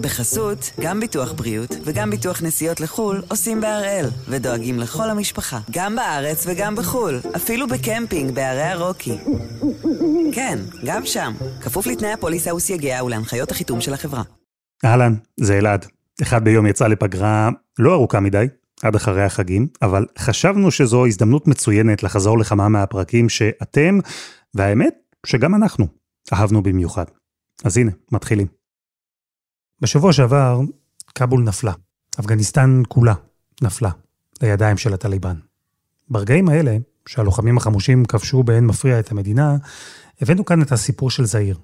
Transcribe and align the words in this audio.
בחסות, 0.00 0.70
גם 0.80 1.00
ביטוח 1.00 1.32
בריאות 1.32 1.70
וגם 1.84 2.10
ביטוח 2.10 2.42
נסיעות 2.42 2.80
לחו"ל 2.80 3.22
עושים 3.28 3.60
בהראל, 3.60 4.06
ודואגים 4.28 4.78
לכל 4.78 5.10
המשפחה, 5.10 5.58
גם 5.70 5.96
בארץ 5.96 6.44
וגם 6.46 6.76
בחו"ל, 6.76 7.20
אפילו 7.36 7.66
בקמפינג 7.68 8.34
בערי 8.34 8.62
הרוקי. 8.62 9.18
כן, 10.32 10.58
גם 10.84 11.06
שם, 11.06 11.32
כפוף 11.60 11.86
לתנאי 11.86 12.12
הפוליסה 12.12 12.54
וסייגיה 12.54 13.04
ולהנחיות 13.04 13.50
החיתום 13.50 13.80
של 13.80 13.94
החברה. 13.94 14.22
אהלן, 14.84 15.14
זה 15.36 15.58
אלעד. 15.58 15.86
אחד 16.22 16.44
ביום 16.44 16.66
יצא 16.66 16.86
לפגרה 16.86 17.48
לא 17.78 17.92
ארוכה 17.92 18.20
מדי, 18.20 18.46
עד 18.82 18.94
אחרי 18.94 19.22
החגים, 19.22 19.66
אבל 19.82 20.06
חשבנו 20.18 20.70
שזו 20.70 21.06
הזדמנות 21.06 21.48
מצוינת 21.48 22.02
לחזור 22.02 22.38
לכמה 22.38 22.68
מהפרקים 22.68 23.28
שאתם, 23.28 23.98
והאמת, 24.54 24.94
שגם 25.26 25.54
אנחנו, 25.54 25.86
אהבנו 26.32 26.62
במיוחד. 26.62 27.04
אז 27.64 27.76
הנה, 27.76 27.90
מתחילים. 28.12 28.59
בשבוע 29.80 30.12
שעבר, 30.12 30.60
כאבול 31.14 31.42
נפלה. 31.42 31.72
אפגניסטן 32.20 32.82
כולה 32.88 33.14
נפלה 33.62 33.90
לידיים 34.42 34.76
של 34.76 34.94
הטליבן. 34.94 35.36
ברגעים 36.08 36.48
האלה, 36.48 36.76
שהלוחמים 37.06 37.56
החמושים 37.56 38.04
כבשו 38.04 38.42
באין 38.42 38.66
מפריע 38.66 39.00
את 39.00 39.10
המדינה, 39.10 39.56
הבאנו 40.20 40.44
כאן 40.44 40.62
את 40.62 40.72
הסיפור 40.72 41.10
של 41.10 41.24
זעיר. 41.24 41.58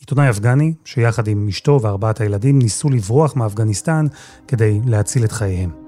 עיתונאי 0.00 0.30
אפגני, 0.30 0.74
שיחד 0.84 1.28
עם 1.28 1.48
אשתו 1.48 1.80
וארבעת 1.82 2.20
הילדים 2.20 2.58
ניסו 2.58 2.88
לברוח 2.88 3.36
מאפגניסטן 3.36 4.06
כדי 4.48 4.80
להציל 4.86 5.24
את 5.24 5.32
חייהם. 5.32 5.87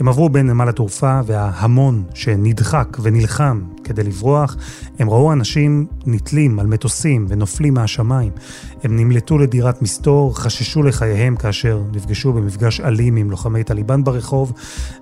הם 0.00 0.08
עברו 0.08 0.28
בין 0.28 0.46
נמל 0.46 0.68
התעופה 0.68 1.20
וההמון 1.26 2.02
שנדחק 2.14 2.98
ונלחם 3.02 3.60
כדי 3.84 4.02
לברוח, 4.02 4.56
הם 4.98 5.10
ראו 5.10 5.32
אנשים 5.32 5.86
נתלים 6.06 6.58
על 6.58 6.66
מטוסים 6.66 7.26
ונופלים 7.28 7.74
מהשמיים. 7.74 8.32
הם 8.84 8.96
נמלטו 8.96 9.38
לדירת 9.38 9.82
מסתור, 9.82 10.38
חששו 10.38 10.82
לחייהם 10.82 11.36
כאשר 11.36 11.82
נפגשו 11.92 12.32
במפגש 12.32 12.80
אלים 12.80 13.16
עם 13.16 13.30
לוחמי 13.30 13.64
טליבן 13.64 14.04
ברחוב, 14.04 14.52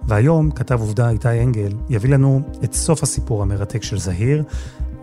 והיום 0.08 0.50
כתב 0.50 0.80
עובדה 0.80 1.10
איתי 1.10 1.42
אנגל 1.42 1.72
יביא 1.88 2.10
לנו 2.10 2.42
את 2.64 2.74
סוף 2.74 3.02
הסיפור 3.02 3.42
המרתק 3.42 3.82
של 3.82 3.98
זהיר, 3.98 4.42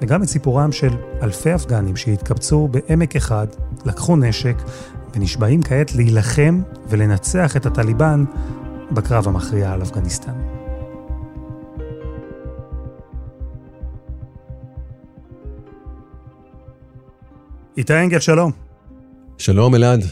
וגם 0.01 0.23
את 0.23 0.27
סיפורם 0.27 0.71
של 0.71 0.93
אלפי 1.21 1.55
אפגנים 1.55 1.95
שהתקבצו 1.95 2.67
בעמק 2.67 3.15
אחד, 3.15 3.47
לקחו 3.85 4.15
נשק 4.15 4.55
ונשבעים 5.15 5.63
כעת 5.63 5.95
להילחם 5.95 6.61
ולנצח 6.89 7.57
את 7.57 7.65
הטליבן 7.65 8.23
בקרב 8.93 9.27
המכריע 9.27 9.71
על 9.71 9.81
אפגניסטן. 9.81 10.31
איתי 17.77 17.93
אנגל, 17.93 18.19
שלום. 18.19 18.51
שלום, 19.37 19.75
אלעד. 19.75 20.03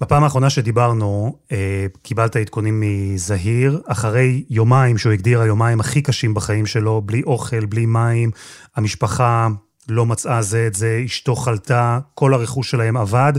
בפעם 0.00 0.24
האחרונה 0.24 0.50
שדיברנו, 0.50 1.36
אה, 1.52 1.86
קיבלת 2.02 2.36
עדכונים 2.36 2.80
מזהיר, 2.80 3.80
אחרי 3.86 4.44
יומיים 4.50 4.98
שהוא 4.98 5.12
הגדיר 5.12 5.40
היומיים 5.40 5.80
הכי 5.80 6.02
קשים 6.02 6.34
בחיים 6.34 6.66
שלו, 6.66 7.02
בלי 7.02 7.22
אוכל, 7.22 7.64
בלי 7.64 7.86
מים, 7.86 8.30
המשפחה 8.76 9.48
לא 9.88 10.06
מצאה 10.06 10.42
זה 10.42 10.66
את 10.66 10.74
זה, 10.74 11.02
אשתו 11.04 11.36
חלתה, 11.36 11.98
כל 12.14 12.34
הרכוש 12.34 12.70
שלהם 12.70 12.96
אבד, 12.96 13.32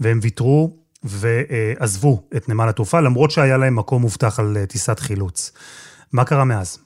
והם 0.00 0.18
ויתרו 0.22 0.76
ועזבו 1.04 2.22
את 2.36 2.48
נמל 2.48 2.68
התעופה, 2.68 3.00
למרות 3.00 3.30
שהיה 3.30 3.56
להם 3.56 3.76
מקום 3.76 4.02
מובטח 4.02 4.38
על 4.38 4.56
אה, 4.56 4.66
טיסת 4.66 4.98
חילוץ. 4.98 5.52
מה 6.12 6.24
קרה 6.24 6.44
מאז? 6.44 6.78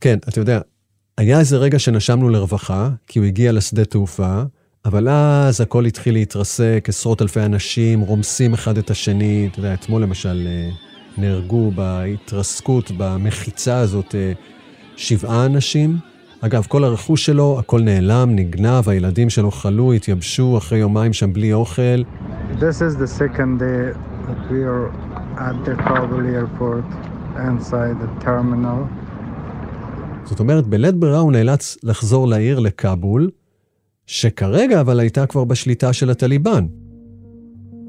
כן, 0.00 0.18
אתה 0.28 0.40
יודע, 0.40 0.60
היה 1.18 1.38
איזה 1.40 1.56
רגע 1.56 1.78
שנשמנו 1.78 2.28
לרווחה, 2.28 2.88
כי 3.06 3.18
הוא 3.18 3.26
הגיע 3.26 3.52
לשדה 3.52 3.84
תעופה, 3.84 4.42
אבל 4.84 5.08
אז 5.08 5.60
הכל 5.60 5.84
התחיל 5.84 6.14
להתרסק, 6.14 6.84
עשרות 6.88 7.22
אלפי 7.22 7.40
אנשים 7.40 8.00
רומסים 8.00 8.54
אחד 8.54 8.78
את 8.78 8.90
השני. 8.90 9.48
אתה 9.52 9.58
יודע, 9.58 9.74
אתמול 9.74 10.02
למשל 10.02 10.46
אה, 10.46 10.70
נהרגו 11.18 11.70
בהתרסקות, 11.70 12.90
במחיצה 12.96 13.78
הזאת, 13.78 14.14
אה, 14.14 14.32
שבעה 14.96 15.46
אנשים. 15.46 15.98
אגב, 16.46 16.66
כל 16.68 16.84
הרכוש 16.84 17.26
שלו, 17.26 17.58
הכל 17.58 17.80
נעלם, 17.82 18.30
נגנב, 18.32 18.88
הילדים 18.88 19.30
שלו 19.30 19.50
חלו, 19.50 19.92
התייבשו 19.92 20.58
אחרי 20.58 20.78
יומיים 20.78 21.12
שם 21.12 21.32
בלי 21.32 21.52
אוכל. 21.52 22.02
This 22.58 22.80
is 22.80 22.98
the 23.02 23.18
second 23.18 23.60
day 23.60 23.96
that 24.26 24.50
we 24.50 24.60
are 24.72 24.86
at 25.38 25.56
the 25.66 25.76
Kabul 25.82 26.24
airport 26.36 26.88
inside 27.36 27.96
the 28.02 28.24
terminal. 28.24 28.84
זאת 30.24 30.40
אומרת, 30.40 30.66
בלית 30.66 30.94
ברירה 30.94 31.18
הוא 31.18 31.32
נאלץ 31.32 31.76
לחזור 31.82 32.28
לעיר, 32.28 32.58
לכאבול, 32.58 33.30
שכרגע 34.06 34.80
אבל 34.80 35.00
הייתה 35.00 35.26
כבר 35.26 35.44
בשליטה 35.44 35.92
של 35.92 36.10
הטליבן. 36.10 36.66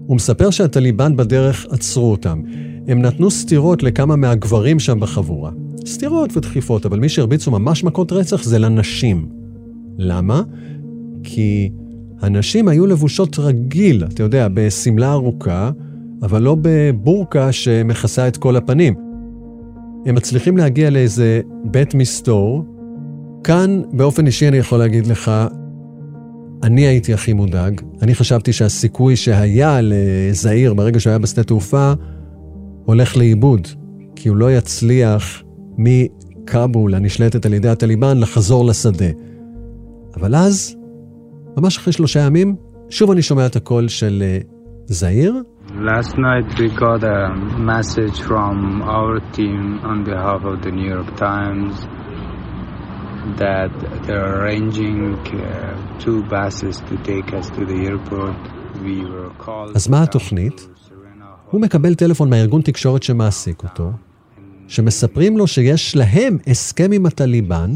הוא 0.08 0.16
מספר 0.16 0.50
שהטליבן 0.50 1.16
בדרך 1.16 1.66
עצרו 1.70 2.12
אותם. 2.12 2.42
הם 2.88 3.02
נתנו 3.02 3.32
סטירות 3.32 3.84
לכמה 3.84 4.16
מהגברים 4.16 4.80
שם 4.80 5.00
בחבורה. 5.00 5.52
סטירות 5.86 6.38
ודחיפות, 6.38 6.86
אבל 6.86 7.00
מי 7.00 7.10
שהרביצו 7.10 7.52
ממש 7.52 7.84
מכות 7.84 8.12
רצח 8.12 8.44
זה 8.44 8.60
לנשים. 8.60 9.30
למה? 9.98 10.42
כי 11.24 11.70
הנשים 12.22 12.68
היו 12.68 12.86
לבושות 12.86 13.40
רגיל, 13.40 14.04
אתה 14.04 14.24
יודע, 14.24 14.48
בשמלה 14.54 15.12
ארוכה, 15.12 15.72
אבל 16.22 16.42
לא 16.42 16.58
בבורקה 16.62 17.52
שמכסה 17.52 18.28
את 18.28 18.38
כל 18.38 18.56
הפנים. 18.56 18.94
הם 20.06 20.16
מצליחים 20.16 20.58
להגיע 20.58 20.90
לאיזה 20.90 21.42
בית 21.64 21.96
מסתור. 21.96 22.66
כאן, 23.44 23.82
באופן 23.94 24.28
אישי 24.28 24.48
אני 24.48 24.58
יכול 24.58 24.80
להגיד 24.80 25.08
לך, 25.08 25.32
אני 26.66 26.82
הייתי 26.82 27.14
הכי 27.14 27.34
מודאג. 27.34 27.82
אני 28.02 28.16
חשבתי 28.16 28.54
שהסיכוי 28.54 29.16
שהיה 29.16 29.80
לזעיר 29.82 30.74
ברגע 30.74 31.00
שהוא 31.00 31.12
היה 31.12 31.20
בשדה 31.20 31.44
תעופה, 31.44 31.94
הולך 32.86 33.18
לאיבוד, 33.18 33.68
כי 34.16 34.30
הוא 34.30 34.38
לא 34.38 34.52
יצליח 34.52 35.44
מכאבול, 35.78 36.96
הנשלטת 36.96 37.46
על 37.46 37.54
ידי 37.54 37.70
הטליבן, 37.70 38.18
לחזור 38.18 38.66
לשדה. 38.66 39.06
אבל 40.18 40.36
אז, 40.36 40.76
ממש 41.58 41.78
אחרי 41.78 41.94
שלושה 41.94 42.20
ימים, 42.20 42.56
שוב 42.90 43.12
אני 43.12 43.22
שומע 43.22 43.46
את 43.46 43.56
הקול 43.56 43.88
של 43.88 44.24
זעיר. 44.86 45.36
Last 45.68 46.14
night 46.14 46.60
we 46.60 46.68
got 46.80 47.04
a 47.04 47.20
message 47.74 48.18
from 48.30 48.82
our 48.82 49.20
team 49.36 49.80
on 49.92 50.04
behalf 50.04 50.42
of 50.52 50.56
the 50.66 50.72
New 50.72 50.88
York 50.96 51.12
Times 51.18 51.88
that 53.44 53.72
they're 54.06 54.28
arranging 54.38 54.98
uh, 55.16 56.04
two 56.04 56.20
buses 56.36 56.76
to 56.90 56.96
take 57.10 57.28
us 57.40 57.48
to 57.56 57.62
the 57.72 57.80
airport. 57.90 58.38
We 58.84 58.98
were 59.12 59.46
called... 59.46 59.76
אז 59.76 59.88
מה 59.88 60.04
התוכנית? 60.04 60.68
הוא 61.52 61.62
מקבל 61.62 61.96
טלפון 61.96 62.30
מהארגון 62.30 62.62
תקשורת 62.62 63.04
שמעסיק 63.04 63.64
אותו, 63.64 63.92
שמספרים 64.68 65.38
לו 65.38 65.48
שיש 65.48 65.96
להם 65.96 66.38
הסכם 66.48 66.92
עם 66.92 67.06
הטליבן 67.06 67.76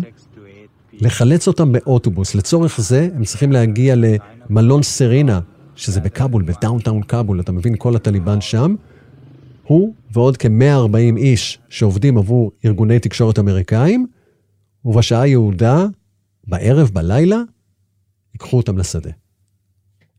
לחלץ 0.94 1.48
אותם 1.48 1.72
באוטובוס. 1.72 2.36
לצורך 2.36 2.82
זה 2.82 3.10
הם 3.16 3.24
צריכים 3.24 3.52
להגיע 3.52 3.96
למלון 3.98 4.84
סרינה, 4.84 5.40
שזה 5.76 6.02
בכאבול, 6.02 6.44
ב 6.44 6.51
downtown 6.51 7.04
כאבול, 7.04 7.40
אתה 7.40 7.52
מבין, 7.52 7.76
כל 7.78 7.96
הטליבן 7.96 8.42
שם. 8.42 8.76
הוא 9.64 9.94
ועוד 10.12 10.38
כ-140 10.38 11.18
איש 11.18 11.60
שעובדים 11.70 12.18
עבור 12.18 12.52
ארגוני 12.66 13.00
תקשורת 13.00 13.40
אמריקאים, 13.40 14.08
ובשעה 14.86 15.28
ייעודה, 15.28 15.86
בערב, 16.48 16.90
בלילה, 16.94 17.38
ייקחו 18.34 18.58
אותם 18.58 18.78
לשדה. 18.78 19.12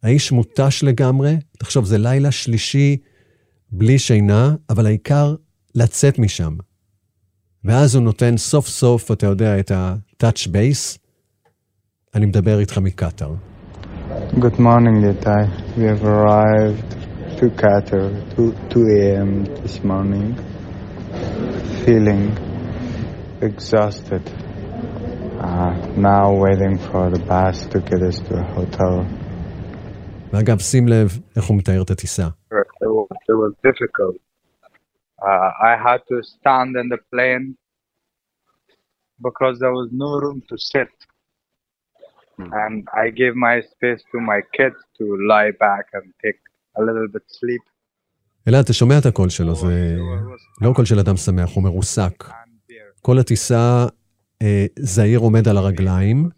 האיש 0.02 0.32
מותש 0.32 0.82
לגמרי, 0.82 1.36
תחשוב, 1.58 1.84
זה 1.84 1.98
לילה 1.98 2.30
שלישי 2.30 2.96
בלי 3.72 3.98
שינה, 3.98 4.54
אבל 4.70 4.86
העיקר 4.86 5.34
לצאת 5.74 6.18
משם. 6.18 6.56
ואז 7.64 7.94
הוא 7.94 8.02
נותן 8.02 8.36
סוף 8.36 8.68
סוף, 8.68 9.10
אתה 9.10 9.26
יודע, 9.26 9.58
את 9.60 9.70
ה-touch 9.70 10.46
base. 10.46 10.98
אני 12.14 12.26
מדבר 12.26 12.58
איתך 12.58 12.78
מקטאר. 12.78 13.34
Good 14.32 14.58
morning, 14.58 14.96
Letai. 15.04 15.44
We 15.76 15.84
have 15.92 16.04
arrived 16.04 16.90
to 17.38 17.50
Qatar 17.62 18.10
2, 18.36 18.54
2 18.68 18.86
a.m. 19.00 19.44
this 19.62 19.84
morning, 19.84 20.34
feeling 21.84 22.22
exhausted. 23.40 24.22
Uh, 25.40 25.72
now 25.96 26.26
waiting 26.34 26.76
for 26.88 27.04
the 27.14 27.18
bus 27.30 27.56
to 27.72 27.78
get 27.80 28.00
us 28.02 28.16
to 28.26 28.32
a 28.36 28.44
hotel. 28.56 29.06
ואגב, 30.32 30.58
שים 30.58 30.88
לב 30.88 31.18
איך 31.36 31.44
הוא 31.44 31.56
מתאר 31.58 31.82
את 31.82 31.90
הטיסה. 31.90 32.26
It 32.26 32.86
was, 32.86 33.08
it 33.28 33.36
was 33.44 33.52
difficult. 33.68 34.16
Uh, 35.22 35.50
I 35.70 35.76
had 35.86 36.00
to 36.10 36.16
stand 36.22 36.76
in 36.80 36.88
the 36.94 36.98
plane 37.12 37.46
because 39.26 39.54
there 39.62 39.74
was 39.80 39.88
no 40.04 40.10
room 40.24 40.42
to 40.50 40.56
sit. 40.58 40.92
And 42.62 42.88
I 43.04 43.06
gave 43.20 43.34
my 43.48 43.56
space 43.72 44.02
to 44.12 44.18
my 44.32 44.40
kids 44.56 44.78
to 44.98 45.04
lie 45.32 45.52
back 45.66 45.84
and 45.96 46.06
take 46.24 46.40
a 46.78 46.82
little 46.82 47.08
bit 47.14 47.24
sleep. 47.40 47.62
אלעד, 48.48 48.64
אתה 48.64 48.72
שומע 48.72 48.98
את 48.98 49.06
הקול 49.06 49.28
שלו, 49.28 49.54
זה 49.54 49.96
לא 50.60 50.72
קול 50.76 50.84
של 50.84 50.98
אדם 50.98 51.16
שמח, 51.16 51.54
הוא 51.54 51.64
מרוסק. 51.64 52.24
כל 53.02 53.18
הטיסה, 53.18 53.54
אה, 53.54 53.86
זעיר 54.78 55.18
עומד 55.18 55.48
על 55.48 55.56
הרגליים, 55.56 56.28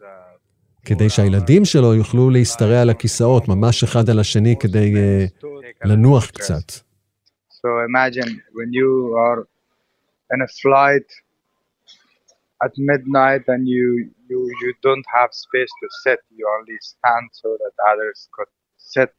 כדי 0.85 1.11
שהילדים 1.11 1.65
שלו 1.65 1.95
יוכלו 1.95 2.31
להשתרע 2.31 2.81
על 2.83 2.91
הכיסאות, 2.91 3.49
ממש 3.49 3.85
אחד 3.85 4.11
על 4.11 4.19
השני, 4.19 4.55
כדי 4.61 4.95
אה, 4.97 5.25
לנוח 5.85 6.31
קצת. 6.31 6.73
So 7.51 7.69
imagine 7.91 8.31
when 8.59 8.71
you 8.81 8.91
are 9.27 9.41
in 10.35 10.41
a 10.49 10.51
flight 10.63 11.09
at 12.65 12.73
midnight 12.91 13.45
and 13.53 13.63
you, 13.75 13.87
you, 14.29 14.41
you 14.63 14.71
don't 14.87 15.07
have 15.17 15.31
space 15.47 15.73
to 15.81 15.87
sit, 16.03 16.21
you 16.39 16.45
only 16.59 16.79
stand 16.93 17.27
so 17.41 17.49
that 17.63 17.75
others 17.91 18.29
could 18.37 18.53
sit. 18.79 19.11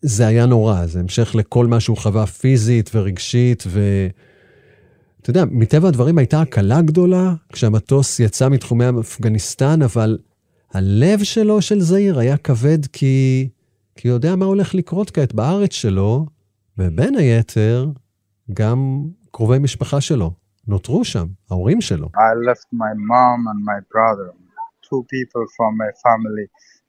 זה 0.00 0.26
היה 0.26 0.46
נורא, 0.46 0.86
זה 0.86 1.00
המשך 1.00 1.34
לכל 1.34 1.66
מה 1.66 1.80
שהוא 1.80 1.96
חווה 1.96 2.26
פיזית 2.26 2.90
ורגשית, 2.94 3.62
ו... 3.66 3.80
אתה 5.24 5.30
יודע, 5.30 5.44
מטבע 5.50 5.88
הדברים 5.88 6.18
הייתה 6.18 6.40
הקלה 6.40 6.82
גדולה 6.82 7.34
כשהמטוס 7.52 8.20
יצא 8.20 8.48
מתחומי 8.48 8.84
אפגניסטן, 9.00 9.82
אבל 9.82 10.18
הלב 10.74 11.22
שלו, 11.22 11.62
של 11.62 11.80
זעיר, 11.80 12.18
היה 12.18 12.36
כבד 12.36 12.86
כי... 12.92 13.48
כי 13.96 14.08
הוא 14.08 14.14
יודע 14.14 14.36
מה 14.36 14.44
הולך 14.44 14.74
לקרות 14.74 15.10
כעת 15.10 15.34
בארץ 15.34 15.72
שלו, 15.72 16.26
ובין 16.78 17.16
היתר, 17.16 17.90
גם 18.54 19.04
קרובי 19.30 19.58
משפחה 19.58 20.00
שלו 20.00 20.32
נותרו 20.68 21.04
שם, 21.04 21.26
ההורים 21.50 21.80
שלו. 21.80 22.06
I 22.06 22.34
left 22.50 22.66
my 22.72 22.94
mom 23.10 23.40
and 23.50 23.60
my 23.64 23.80
brother, 23.92 24.28
two 24.82 25.02
people 25.14 25.44
from 25.56 25.72
my 25.82 25.92
family, 26.04 26.46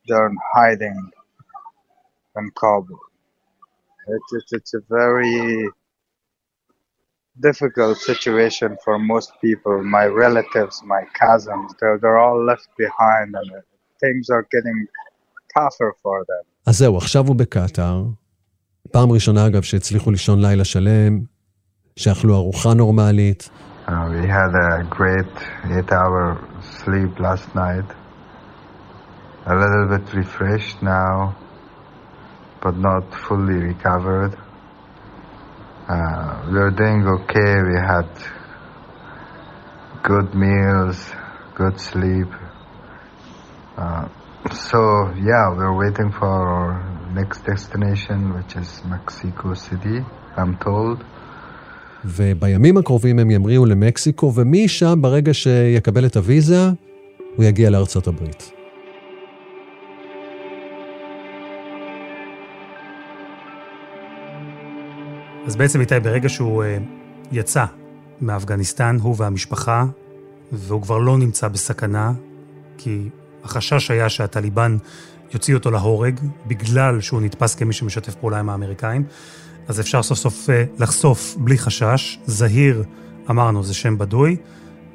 they're 0.08 0.32
hiding 0.56 0.98
in 2.38 2.50
Kabul. 2.62 3.00
It's, 4.16 4.32
it's, 4.38 4.54
it's 4.58 4.74
a 4.74 4.84
very 4.90 5.70
difficult 7.42 7.98
situation 7.98 8.78
for 8.84 8.98
most 8.98 9.32
people. 9.42 9.84
My 9.84 10.06
relatives, 10.06 10.82
my 10.84 11.04
cousins, 11.14 11.74
they're, 11.80 11.98
they're 12.02 12.18
all 12.18 12.44
left 12.44 12.68
behind 12.78 13.36
and 13.36 13.50
things 14.00 14.30
are 14.30 14.48
getting 14.52 14.88
tougher 15.56 15.94
for 16.02 16.26
them. 16.28 16.46
אז 16.66 16.78
זהו, 16.78 16.98
עכשיו 16.98 17.28
הוא 17.28 17.36
בקטאר. 17.36 18.04
פעם 18.92 19.12
ראשונה, 19.12 19.48
אגב, 19.48 19.62
שהצליחו 19.62 20.12
לישון 20.12 20.42
לילה 20.42 20.66
שלם, 20.66 21.20
שאכלו 21.96 22.36
ארוחה 22.36 22.74
נורמלית. 22.74 23.50
Uh, 23.88 23.92
we 24.10 24.26
had 24.26 24.54
a 24.56 24.84
great 24.90 25.34
eight 25.76 25.92
hour 25.92 26.38
sleep 26.62 27.20
last 27.20 27.54
night. 27.54 27.86
A 29.46 29.56
little 29.56 29.86
bit 29.94 30.06
refreshed 30.22 30.82
now, 30.82 31.36
but 32.64 32.76
not 32.78 33.04
fully 33.28 33.60
recovered. 33.72 34.36
Uh, 35.88 36.42
we 36.50 36.58
doing 36.82 37.06
okay. 37.18 37.54
We 37.70 37.78
had 37.78 38.10
good 40.02 40.34
meals, 40.34 40.98
good 41.54 41.80
sleep. 41.80 42.32
Uh, 43.78 44.08
so, 44.52 44.80
yeah, 45.30 45.46
we're 45.56 45.78
waiting 45.84 46.12
for 46.12 46.26
our 46.26 46.82
next 47.14 47.46
destination, 47.46 48.34
which 48.34 48.56
is 48.56 48.82
Mexico 48.86 49.54
City, 49.54 50.04
I'm 50.38 50.58
told. 50.58 51.04
ובימים 52.06 52.78
הקרובים 52.78 53.20
הם 53.20 53.32
ימריאו 53.32 53.66
למקסיקו, 53.66 54.32
ומשם, 54.36 55.02
ברגע 55.02 55.34
שיקבל 55.34 56.06
את 56.06 56.16
הוויזה, 56.16 56.70
הוא 57.36 57.46
יגיע 57.46 57.70
לארצות 57.70 58.08
הברית. 58.08 58.55
אז 65.46 65.56
בעצם 65.56 65.82
איתי, 65.82 66.00
ברגע 66.00 66.30
שהוא 66.30 66.64
uh, 66.64 66.68
יצא 67.32 67.66
מאפגניסטן, 68.22 68.98
הוא 69.02 69.16
והמשפחה, 69.18 69.86
והוא 70.52 70.82
כבר 70.82 70.98
לא 70.98 71.18
נמצא 71.18 71.48
בסכנה, 71.48 72.12
כי 72.78 73.10
החשש 73.44 73.92
היה 73.92 74.10
שהטליבן 74.10 74.78
יוציא 75.34 75.56
אותו 75.56 75.72
להורג, 75.72 76.20
בגלל 76.48 77.02
שהוא 77.02 77.22
נתפס 77.22 77.56
כמי 77.56 77.74
שמשתף 77.74 78.16
פעולה 78.16 78.40
עם 78.40 78.50
האמריקאים, 78.50 79.04
אז 79.68 79.80
אפשר 79.80 80.04
סוף 80.04 80.18
סוף 80.18 80.50
uh, 80.50 80.82
לחשוף 80.82 81.36
בלי 81.40 81.58
חשש. 81.58 82.20
זהיר, 82.26 82.84
אמרנו, 83.30 83.64
זה 83.64 83.74
שם 83.74 83.98
בדוי, 83.98 84.36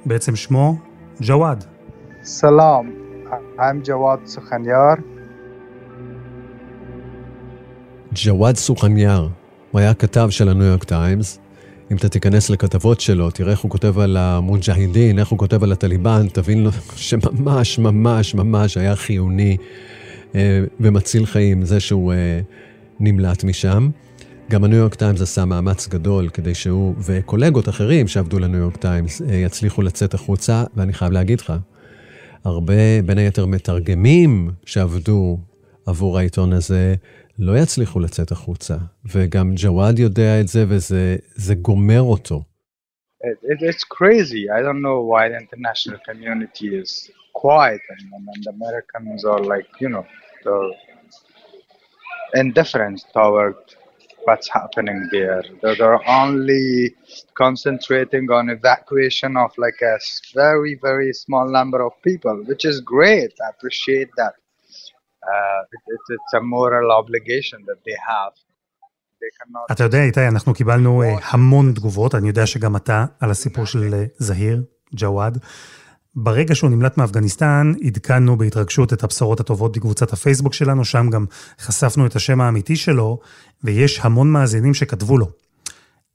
בעצם 0.07 0.37
שמו 0.37 0.77
ג'וואד. 1.21 1.65
Salam, 2.23 2.87
I'm 3.59 3.87
Jawad 3.87 4.37
Sukhanyar. 4.37 5.01
ג'וואד 8.13 8.57
סוכניאר, 8.57 9.29
הוא 9.71 9.81
היה 9.81 9.95
כתב 9.95 10.29
של 10.31 10.49
הניו 10.49 10.67
יורק 10.67 10.85
טיימס. 10.85 11.39
אם 11.91 11.97
אתה 11.97 12.09
תיכנס 12.09 12.51
לכתבות 12.51 13.01
שלו, 13.01 13.31
תראה 13.31 13.51
איך 13.51 13.61
הוא 13.61 13.71
כותב 13.71 13.99
על 13.99 14.17
המוג'הידין, 14.17 15.19
איך 15.19 15.29
הוא 15.29 15.39
כותב 15.39 15.63
על 15.63 15.73
הטליבן, 15.73 16.29
תבין 16.29 16.65
לו 16.65 16.71
שממש, 16.97 17.79
ממש, 17.79 18.35
ממש 18.35 18.77
היה 18.77 18.97
חיוני 18.97 19.57
אה, 20.35 20.61
ומציל 20.81 21.27
חיים, 21.27 21.65
זה 21.65 21.81
שהוא 21.81 22.13
אה, 22.13 22.41
נמלט 23.01 23.45
משם. 23.45 23.91
גם 24.51 24.65
הניו 24.65 24.79
יורק 24.79 24.95
טיימס 24.95 25.21
עשה 25.21 25.45
מאמץ 25.45 25.89
גדול 25.89 26.29
כדי 26.29 26.55
שהוא 26.55 26.95
וקולגות 26.99 27.69
אחרים 27.69 28.09
שעבדו 28.09 28.39
לניו 28.39 28.61
יורק 28.61 28.77
טיימס 28.77 29.23
אה, 29.23 29.35
יצליחו 29.35 29.83
לצאת 29.83 30.15
החוצה, 30.15 30.65
ואני 30.77 30.93
חייב 30.93 31.13
להגיד 31.13 31.41
לך, 31.41 31.53
הרבה, 32.45 33.03
בין 33.07 33.19
היתר 33.19 33.47
מתרגמים 33.47 34.51
שעבדו 34.67 35.39
עבור 35.87 36.19
העיתון 36.19 36.53
הזה, 36.53 36.95
לא 37.40 37.58
יצליחו 37.58 38.00
לצאת 38.00 38.32
החוצה. 38.32 38.76
וגם 39.06 39.52
ג'וואד 39.56 40.00
יודע 40.00 40.42
את 40.42 40.48
זה, 40.48 40.66
וזה 40.68 41.56
גומר 41.56 42.02
אותו. 42.02 42.44
It, 43.24 43.38
it, 43.52 43.60
it's 43.70 43.84
crazy. 43.84 44.44
I 44.58 44.62
don't 44.62 44.82
know 44.82 45.00
why 45.12 45.30
the 45.30 45.38
international 45.46 46.00
community 46.10 46.68
is 46.82 47.10
quiet 47.34 47.82
and, 47.94 48.04
and, 48.16 48.26
and 48.34 48.44
Americans 48.56 49.26
are 49.26 49.44
like, 49.54 49.68
you 49.82 49.90
know, 49.90 50.06
they're 50.44 50.72
indifferent 52.44 53.04
toward 53.14 53.56
what's 54.26 54.50
happening 54.50 55.08
there. 55.12 55.44
They're, 55.62 55.76
they're 55.76 56.10
only 56.10 56.96
concentrating 57.36 58.30
on 58.32 58.50
evacuation 58.50 59.38
of 59.38 59.52
like 59.58 59.80
a 59.82 59.96
s- 59.96 60.22
very, 60.34 60.78
very 60.82 61.14
small 61.14 61.48
number 61.50 61.80
of 61.88 61.94
people, 62.04 62.36
which 62.50 62.66
is 62.66 62.82
great. 62.82 63.32
I 63.46 63.50
appreciate 63.50 64.10
that. 64.18 64.34
Uh, 65.23 65.63
it, 65.75 65.83
it's, 65.95 66.09
it's 66.17 66.33
a 66.41 66.43
moral 66.55 66.89
obligation 67.01 67.59
that 67.69 67.81
they 67.87 67.97
have. 68.11 68.35
They 69.21 69.31
cannot. 69.39 69.73
אתה 69.73 69.85
יודע, 69.85 70.03
איתי, 70.03 70.29
אנחנו 70.29 70.55
קיבלנו 70.55 71.03
אה, 71.03 71.17
המון 71.23 71.73
תגובות, 71.73 72.15
אני 72.15 72.29
יודע 72.29 72.47
שגם 72.47 72.77
אתה, 72.77 73.05
על 73.21 73.31
הסיפור 73.31 73.67
של 73.67 73.95
אה, 73.95 74.05
זהיר, 74.19 74.63
ג'וואד. 74.95 75.39
ברגע 76.15 76.55
שהוא 76.55 76.71
נמלט 76.71 76.97
מאפגניסטן, 76.97 77.73
עדכנו 77.87 78.39
בהתרגשות 78.39 78.93
את 78.93 79.05
הבשורות 79.05 79.41
הטובות 79.41 79.77
בקבוצת 79.77 80.13
הפייסבוק 80.13 80.55
שלנו, 80.55 80.85
שם 80.85 81.11
גם 81.11 81.27
חשפנו 81.61 82.07
את 82.07 82.17
השם 82.17 82.41
האמיתי 82.41 82.77
שלו, 82.77 83.19
ויש 83.65 84.01
המון 84.03 84.33
מאזינים 84.33 84.75
שכתבו 84.75 85.19
לו. 85.19 85.27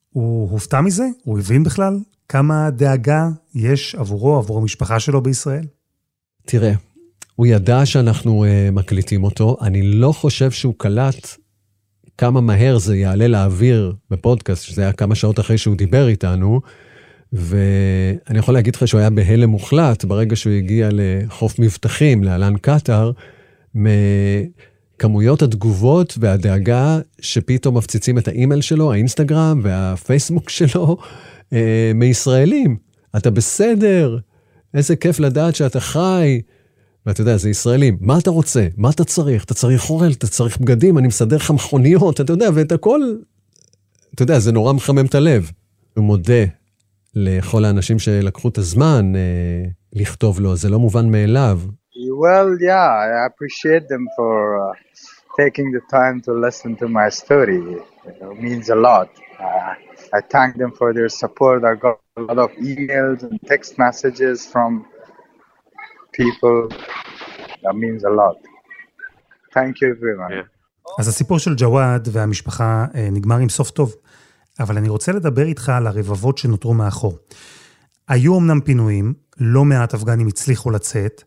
הוא 0.09 0.51
הופתע 0.51 0.81
מזה? 0.81 1.05
הוא 1.23 1.39
הבין 1.39 1.63
בכלל 1.63 1.99
כמה 2.29 2.69
דאגה 2.69 3.27
יש 3.55 3.95
עבורו, 3.95 4.37
עבור 4.37 4.57
המשפחה 4.57 4.99
שלו 4.99 5.21
בישראל? 5.21 5.65
תראה, 6.45 6.73
הוא 7.35 7.47
ידע 7.47 7.85
שאנחנו 7.85 8.45
uh, 8.45 8.71
מקליטים 8.71 9.23
אותו, 9.23 9.57
אני 9.61 9.81
לא 9.81 10.11
חושב 10.11 10.51
שהוא 10.51 10.73
קלט 10.77 11.27
כמה 12.17 12.41
מהר 12.41 12.77
זה 12.77 12.97
יעלה 12.97 13.27
לאוויר 13.27 13.93
בפודקאסט, 14.11 14.63
שזה 14.63 14.81
היה 14.81 14.91
כמה 14.91 15.15
שעות 15.15 15.39
אחרי 15.39 15.57
שהוא 15.57 15.75
דיבר 15.75 16.07
איתנו, 16.07 16.61
ואני 17.33 18.39
יכול 18.39 18.53
להגיד 18.53 18.75
לך 18.75 18.87
שהוא 18.87 18.99
היה 18.99 19.09
בהלם 19.09 19.49
מוחלט 19.49 20.05
ברגע 20.05 20.35
שהוא 20.35 20.53
הגיע 20.53 20.89
לחוף 20.91 21.59
מבטחים, 21.59 22.23
להלן 22.23 22.53
קטאר, 22.61 23.11
מכמויות 23.75 25.41
התגובות 25.41 26.17
והדאגה 26.19 26.99
שפתאום 27.21 27.77
מפציצים 27.77 28.17
את 28.17 28.27
האימייל 28.27 28.61
שלו, 28.61 28.93
האינסטגרם 28.93 29.59
והפייסבוק 29.63 30.49
שלו, 30.49 30.97
אה, 31.53 31.91
מישראלים. 31.95 32.77
אתה 33.17 33.31
בסדר, 33.31 34.17
איזה 34.73 34.95
כיף 34.95 35.19
לדעת 35.19 35.55
שאתה 35.55 35.79
חי. 35.79 36.41
ואתה 37.05 37.21
יודע, 37.21 37.37
זה 37.37 37.49
ישראלים, 37.49 37.97
מה 38.01 38.17
אתה 38.19 38.29
רוצה? 38.29 38.67
מה 38.77 38.89
אתה 38.89 39.03
צריך? 39.03 39.43
אתה 39.43 39.53
צריך 39.53 39.89
אוכל, 39.89 40.11
אתה 40.11 40.27
צריך 40.27 40.57
בגדים, 40.57 40.97
אני 40.97 41.07
מסדר 41.07 41.35
לך 41.35 41.51
מכוניות, 41.51 42.21
אתה 42.21 42.33
יודע, 42.33 42.49
ואת 42.53 42.71
הכל, 42.71 43.01
אתה 44.15 44.23
יודע, 44.23 44.39
זה 44.39 44.51
נורא 44.51 44.73
מחמם 44.73 45.05
את 45.05 45.15
הלב. 45.15 45.51
הוא 45.97 46.05
מודה 46.05 46.43
לכל 47.15 47.65
האנשים 47.65 47.99
שלקחו 47.99 48.49
את 48.49 48.57
הזמן 48.57 49.15
אה, 49.15 49.69
לכתוב 49.93 50.39
לו, 50.39 50.55
זה 50.55 50.69
לא 50.69 50.79
מובן 50.79 51.11
מאליו. 51.11 51.59
Well, 52.25 52.49
yeah, 52.69 52.87
I 53.05 53.25
appreciate 53.29 53.85
them 53.93 54.05
for 54.17 54.33
uh, 54.63 54.73
taking 55.41 55.67
the 55.77 55.83
time 55.99 56.21
to 56.27 56.31
listen 56.45 56.75
to 56.81 56.87
my 56.87 57.09
story. 57.09 57.61
It 58.05 58.39
means 58.45 58.69
a 58.69 58.79
lot. 58.89 59.09
Uh, 59.39 59.73
I 60.17 60.21
thank 60.33 60.51
them 60.61 60.71
for 60.79 60.93
their 60.93 61.09
support. 61.09 61.63
I 61.71 61.75
got 61.85 61.99
a 62.17 62.21
lot 62.29 62.39
of 62.45 62.49
emails 62.71 63.19
and 63.27 63.35
text 63.51 63.71
messages 63.85 64.37
from 64.53 64.85
people. 66.19 66.57
That 67.63 67.75
means 67.83 68.01
a 68.11 68.13
lot. 68.21 68.37
Thank 69.55 69.73
you, 69.81 69.87
everyone. 69.95 70.31
Yeah. 70.31 70.55
אז 70.99 71.07
הסיפור 71.07 71.39
של 71.39 71.53
ג'וואד 71.57 72.07
והמשפחה 72.11 72.85
אה, 72.95 73.07
נגמר 73.11 73.37
עם 73.37 73.49
סוף 73.49 73.71
טוב, 73.71 73.95
אבל 74.59 74.77
אני 74.77 74.89
רוצה 74.89 75.11
לדבר 75.11 75.45
איתך 75.45 75.69
על 75.69 75.87
הרבבות 75.87 76.37
שנותרו 76.37 76.73
מאחור. 76.73 77.17
היו 78.07 78.39
אמנם 78.39 78.61
פינויים, 78.61 79.13
לא 79.39 79.65
מעט 79.65 79.93
אפגנים 79.93 80.27
הצליחו 80.27 80.71
לצאת, 80.71 81.23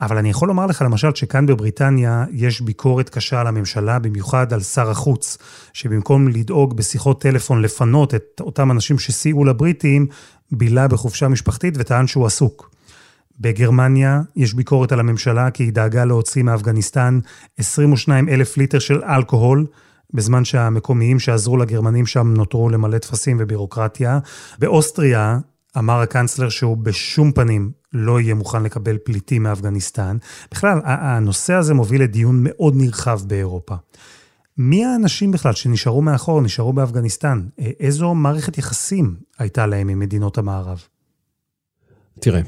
אבל 0.00 0.18
אני 0.18 0.30
יכול 0.30 0.48
לומר 0.48 0.66
לך 0.66 0.82
למשל 0.82 1.14
שכאן 1.14 1.46
בבריטניה 1.46 2.24
יש 2.32 2.60
ביקורת 2.60 3.08
קשה 3.08 3.40
על 3.40 3.46
הממשלה, 3.46 3.98
במיוחד 3.98 4.52
על 4.52 4.60
שר 4.60 4.90
החוץ, 4.90 5.38
שבמקום 5.72 6.28
לדאוג 6.28 6.76
בשיחות 6.76 7.20
טלפון 7.20 7.62
לפנות 7.62 8.14
את 8.14 8.40
אותם 8.40 8.70
אנשים 8.70 8.98
שסייעו 8.98 9.44
לבריטים, 9.44 10.06
בילה 10.52 10.88
בחופשה 10.88 11.28
משפחתית 11.28 11.74
וטען 11.78 12.06
שהוא 12.06 12.26
עסוק. 12.26 12.70
בגרמניה 13.40 14.20
יש 14.36 14.54
ביקורת 14.54 14.92
על 14.92 15.00
הממשלה 15.00 15.50
כי 15.50 15.62
היא 15.62 15.72
דאגה 15.72 16.04
להוציא 16.04 16.42
מאפגניסטן 16.42 17.20
22 17.58 18.28
אלף 18.28 18.56
ליטר 18.56 18.78
של 18.78 19.04
אלכוהול, 19.04 19.66
בזמן 20.14 20.44
שהמקומיים 20.44 21.18
שעזרו 21.18 21.56
לגרמנים 21.56 22.06
שם 22.06 22.34
נותרו 22.36 22.68
למלא 22.68 22.98
טפסים 22.98 23.36
ובירוקרטיה. 23.40 24.18
באוסטריה 24.58 25.38
אמר 25.78 26.00
הקנצלר 26.00 26.48
שהוא 26.48 26.76
בשום 26.76 27.32
פנים 27.32 27.70
לא 27.92 28.20
יהיה 28.20 28.34
מוכן 28.34 28.62
לקבל 28.62 28.98
פליטים 28.98 29.42
מאפגניסטן. 29.42 30.16
בכלל, 30.50 30.80
הנושא 30.84 31.54
הזה 31.54 31.74
מוביל 31.74 32.02
לדיון 32.02 32.40
מאוד 32.42 32.74
נרחב 32.76 33.20
באירופה. 33.26 33.74
מי 34.58 34.84
האנשים 34.84 35.30
בכלל 35.30 35.52
שנשארו 35.52 36.02
מאחור, 36.02 36.40
נשארו 36.40 36.72
באפגניסטן? 36.72 37.46
איזו 37.58 38.14
מערכת 38.14 38.58
יחסים 38.58 39.16
הייתה 39.38 39.66
להם 39.66 39.88
עם 39.88 39.98
מדינות 39.98 40.38
המערב? 40.38 40.82
תראה, 42.20 42.40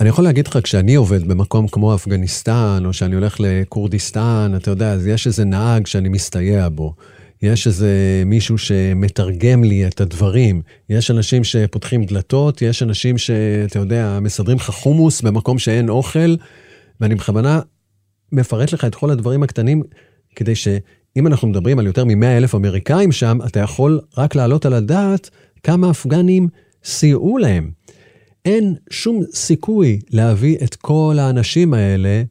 אני 0.00 0.08
יכול 0.08 0.24
להגיד 0.24 0.46
לך, 0.46 0.58
כשאני 0.62 0.94
עובד 0.94 1.28
במקום 1.28 1.68
כמו 1.68 1.94
אפגניסטן, 1.94 2.82
או 2.84 2.92
שאני 2.92 3.14
הולך 3.14 3.36
לכורדיסטן, 3.40 4.52
אתה 4.56 4.70
יודע, 4.70 4.92
אז 4.92 5.06
יש 5.06 5.26
איזה 5.26 5.44
נהג 5.44 5.86
שאני 5.86 6.08
מסתייע 6.08 6.68
בו. 6.68 6.94
יש 7.42 7.66
איזה 7.66 8.22
מישהו 8.26 8.58
שמתרגם 8.58 9.64
לי 9.64 9.86
את 9.86 10.00
הדברים. 10.00 10.62
יש 10.90 11.10
אנשים 11.10 11.44
שפותחים 11.44 12.04
דלתות, 12.04 12.62
יש 12.62 12.82
אנשים 12.82 13.18
שאתה 13.18 13.78
יודע, 13.78 14.18
מסדרים 14.22 14.56
לך 14.56 14.70
חומוס 14.70 15.20
במקום 15.20 15.58
שאין 15.58 15.88
אוכל, 15.88 16.34
ואני 17.00 17.14
בכוונה 17.14 17.60
מפרט 18.32 18.72
לך 18.72 18.84
את 18.84 18.94
כל 18.94 19.10
הדברים 19.10 19.42
הקטנים, 19.42 19.82
כדי 20.36 20.54
שאם 20.54 21.26
אנחנו 21.26 21.48
מדברים 21.48 21.78
על 21.78 21.86
יותר 21.86 22.04
מ-100 22.04 22.26
אלף 22.26 22.54
אמריקאים 22.54 23.12
שם, 23.12 23.38
אתה 23.46 23.60
יכול 23.60 24.00
רק 24.18 24.34
להעלות 24.34 24.66
על 24.66 24.72
הדעת 24.74 25.30
כמה 25.62 25.90
אפגנים 25.90 26.48
סייעו 26.84 27.38
להם. 27.38 27.83
אין 28.44 28.74
שום 28.90 29.22
סיכוי 29.32 30.00
להביא 30.10 30.56
את 30.64 30.74
כל 30.74 31.16
האנשים 31.20 31.74
האלה 31.74 32.22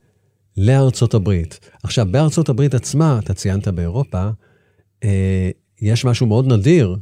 לארצות 0.58 1.13
הברית. 1.13 1.60
עכשיו, 1.84 2.08
בארצות 2.12 2.50
הברית 2.50 2.74
עצמה, 2.74 3.20
אתה 3.24 3.34
ציינת 3.34 3.67
באירופה, 3.67 4.29
אה, 5.03 5.50
יש 5.82 6.05
משהו 6.05 6.27
מאוד 6.27 6.53
נדיר, 6.53 6.96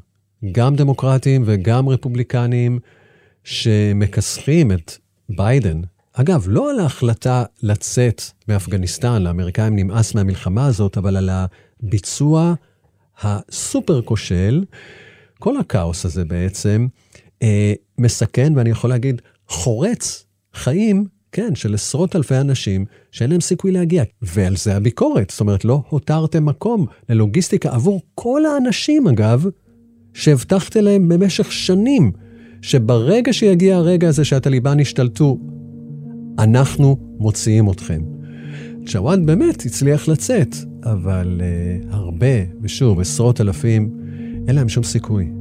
גם 0.52 0.76
דמוקרטים 0.76 1.44
וגם 1.46 1.90
רפובליקנים, 1.90 2.80
שמכסחים 3.44 4.72
את 4.72 4.92
ביידן. 5.30 5.82
אגב, 6.14 6.46
לא 6.48 6.70
על 6.70 6.80
ההחלטה 6.80 7.44
לצאת 7.64 8.22
מאפגניסטן, 8.48 9.22
לאמריקאים 9.22 9.76
נמאס 9.76 10.16
מהמלחמה 10.16 10.66
הזאת, 10.66 10.98
אבל 10.98 11.18
על 11.18 11.30
הביצוע 11.30 12.54
הסופר 13.22 14.02
כושל, 14.02 14.64
כל 15.40 15.58
הכאוס 15.58 16.06
הזה 16.06 16.26
בעצם, 16.26 16.88
אה, 17.42 17.74
מסכן, 18.02 18.54
ואני 18.56 18.70
יכול 18.70 18.90
להגיד, 18.90 19.22
חורץ 19.48 20.26
חיים, 20.54 21.06
כן, 21.32 21.56
של 21.56 21.74
עשרות 21.74 22.16
אלפי 22.16 22.38
אנשים 22.38 22.86
שאין 23.12 23.30
להם 23.30 23.42
סיכוי 23.42 23.72
להגיע. 23.72 24.04
ועל 24.22 24.56
זה 24.56 24.76
הביקורת. 24.76 25.30
זאת 25.30 25.40
אומרת, 25.40 25.66
לא 25.66 25.82
הותרתם 25.90 26.46
מקום 26.46 26.86
ללוגיסטיקה 27.10 27.70
עבור 27.70 28.02
כל 28.16 28.46
האנשים, 28.46 29.08
אגב, 29.08 29.46
שהבטחתם 30.14 30.80
להם 30.80 31.10
במשך 31.10 31.52
שנים, 31.52 32.12
שברגע 32.62 33.34
שיגיע 33.34 33.76
הרגע 33.76 34.08
הזה 34.08 34.26
שהטליבן 34.26 34.80
ישתלטו, 34.80 35.38
אנחנו 36.40 36.98
מוציאים 37.20 37.70
אתכם. 37.70 38.02
ג'וואד 38.86 39.26
באמת 39.26 39.66
הצליח 39.66 40.08
לצאת, 40.08 40.56
אבל 40.84 41.42
uh, 41.42 41.96
הרבה, 41.96 42.28
ושוב, 42.62 43.00
עשרות 43.00 43.42
אלפים, 43.42 43.90
אין 44.48 44.56
להם 44.56 44.70
שום 44.70 44.84
סיכוי. 44.84 45.41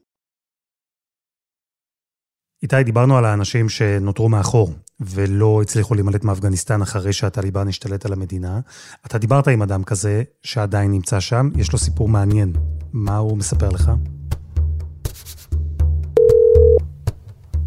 איתי, 2.63 2.83
דיברנו 2.83 3.17
על 3.17 3.25
האנשים 3.25 3.69
שנותרו 3.69 4.29
מאחור 4.29 4.73
ולא 4.99 5.61
הצליחו 5.61 5.93
להימלט 5.93 6.23
מאפגניסטן 6.23 6.81
אחרי 6.81 7.13
שהטליבן 7.13 7.67
השתלט 7.67 8.05
על 8.05 8.13
המדינה. 8.13 8.59
אתה 9.05 9.17
דיברת 9.17 9.47
עם 9.47 9.61
אדם 9.61 9.83
כזה 9.83 10.23
שעדיין 10.43 10.91
נמצא 10.91 11.19
שם, 11.19 11.49
יש 11.55 11.73
לו 11.73 11.79
סיפור 11.79 12.07
מעניין. 12.07 12.53
מה 12.93 13.17
הוא 13.17 13.37
מספר 13.37 13.69
לך? 13.69 13.91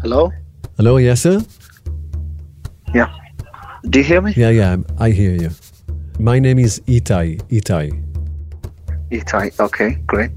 Hello? 0.03 0.29
Hello, 0.79 0.97
Yasser? 1.07 1.39
Yeah. 2.87 3.09
Do 3.89 3.99
you 3.99 4.03
hear 4.03 4.21
me? 4.21 4.31
Yeah, 4.43 4.53
yeah, 4.61 4.75
I 4.99 5.09
hear 5.09 5.35
you. 5.43 5.49
My 6.19 6.37
name 6.39 6.59
is 6.59 6.73
Itai. 6.87 7.27
Itai. 7.57 7.87
Itai. 9.11 9.45
Okay, 9.65 9.91
great. 10.11 10.31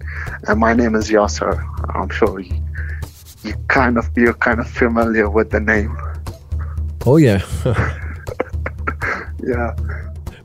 And 0.48 0.58
my 0.58 0.72
name 0.80 0.94
is 1.00 1.06
Yasser. 1.16 1.54
I'm 1.94 2.10
sure 2.18 2.40
you, 3.48 3.56
kind 3.68 3.98
of 3.98 4.08
you're 4.16 4.34
kind 4.34 4.60
of 4.60 4.68
familiar 4.68 5.28
with 5.28 5.50
the 5.50 5.60
name. 5.60 5.96
Oh 7.04 7.16
yeah. 7.16 7.42
Yeah. 9.48 9.74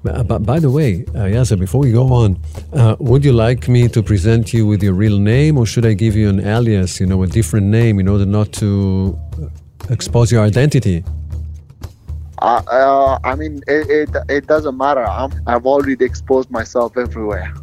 But, 0.03 0.27
but 0.27 0.39
by 0.43 0.59
the 0.59 0.69
way, 0.69 1.05
uh, 1.09 1.27
Yasser, 1.27 1.57
before 1.57 1.81
we 1.81 1.91
go 1.91 2.11
on, 2.11 2.37
uh, 2.73 2.95
would 2.99 3.23
you 3.23 3.33
like 3.33 3.67
me 3.67 3.87
to 3.89 4.03
present 4.03 4.53
you 4.53 4.67
with 4.67 4.83
your 4.83 4.93
real 4.93 5.17
name, 5.17 5.57
or 5.57 5.65
should 5.65 5.85
I 5.85 5.93
give 5.93 6.15
you 6.15 6.29
an 6.29 6.45
alias, 6.45 6.99
you 6.99 7.05
know, 7.05 7.23
a 7.23 7.27
different 7.27 7.67
name, 7.67 7.99
in 7.99 8.07
order 8.07 8.25
not 8.25 8.51
to 8.53 9.17
expose 9.89 10.31
your 10.31 10.43
identity? 10.43 11.03
Uh, 12.39 12.61
uh, 12.67 13.19
I 13.23 13.35
mean, 13.35 13.61
it, 13.67 13.89
it 13.89 14.15
it 14.27 14.47
doesn't 14.47 14.75
matter. 14.75 15.05
I'm 15.05 15.31
I've 15.47 15.65
already 15.65 16.03
exposed 16.03 16.51
myself 16.51 16.97
everywhere. 16.97 17.53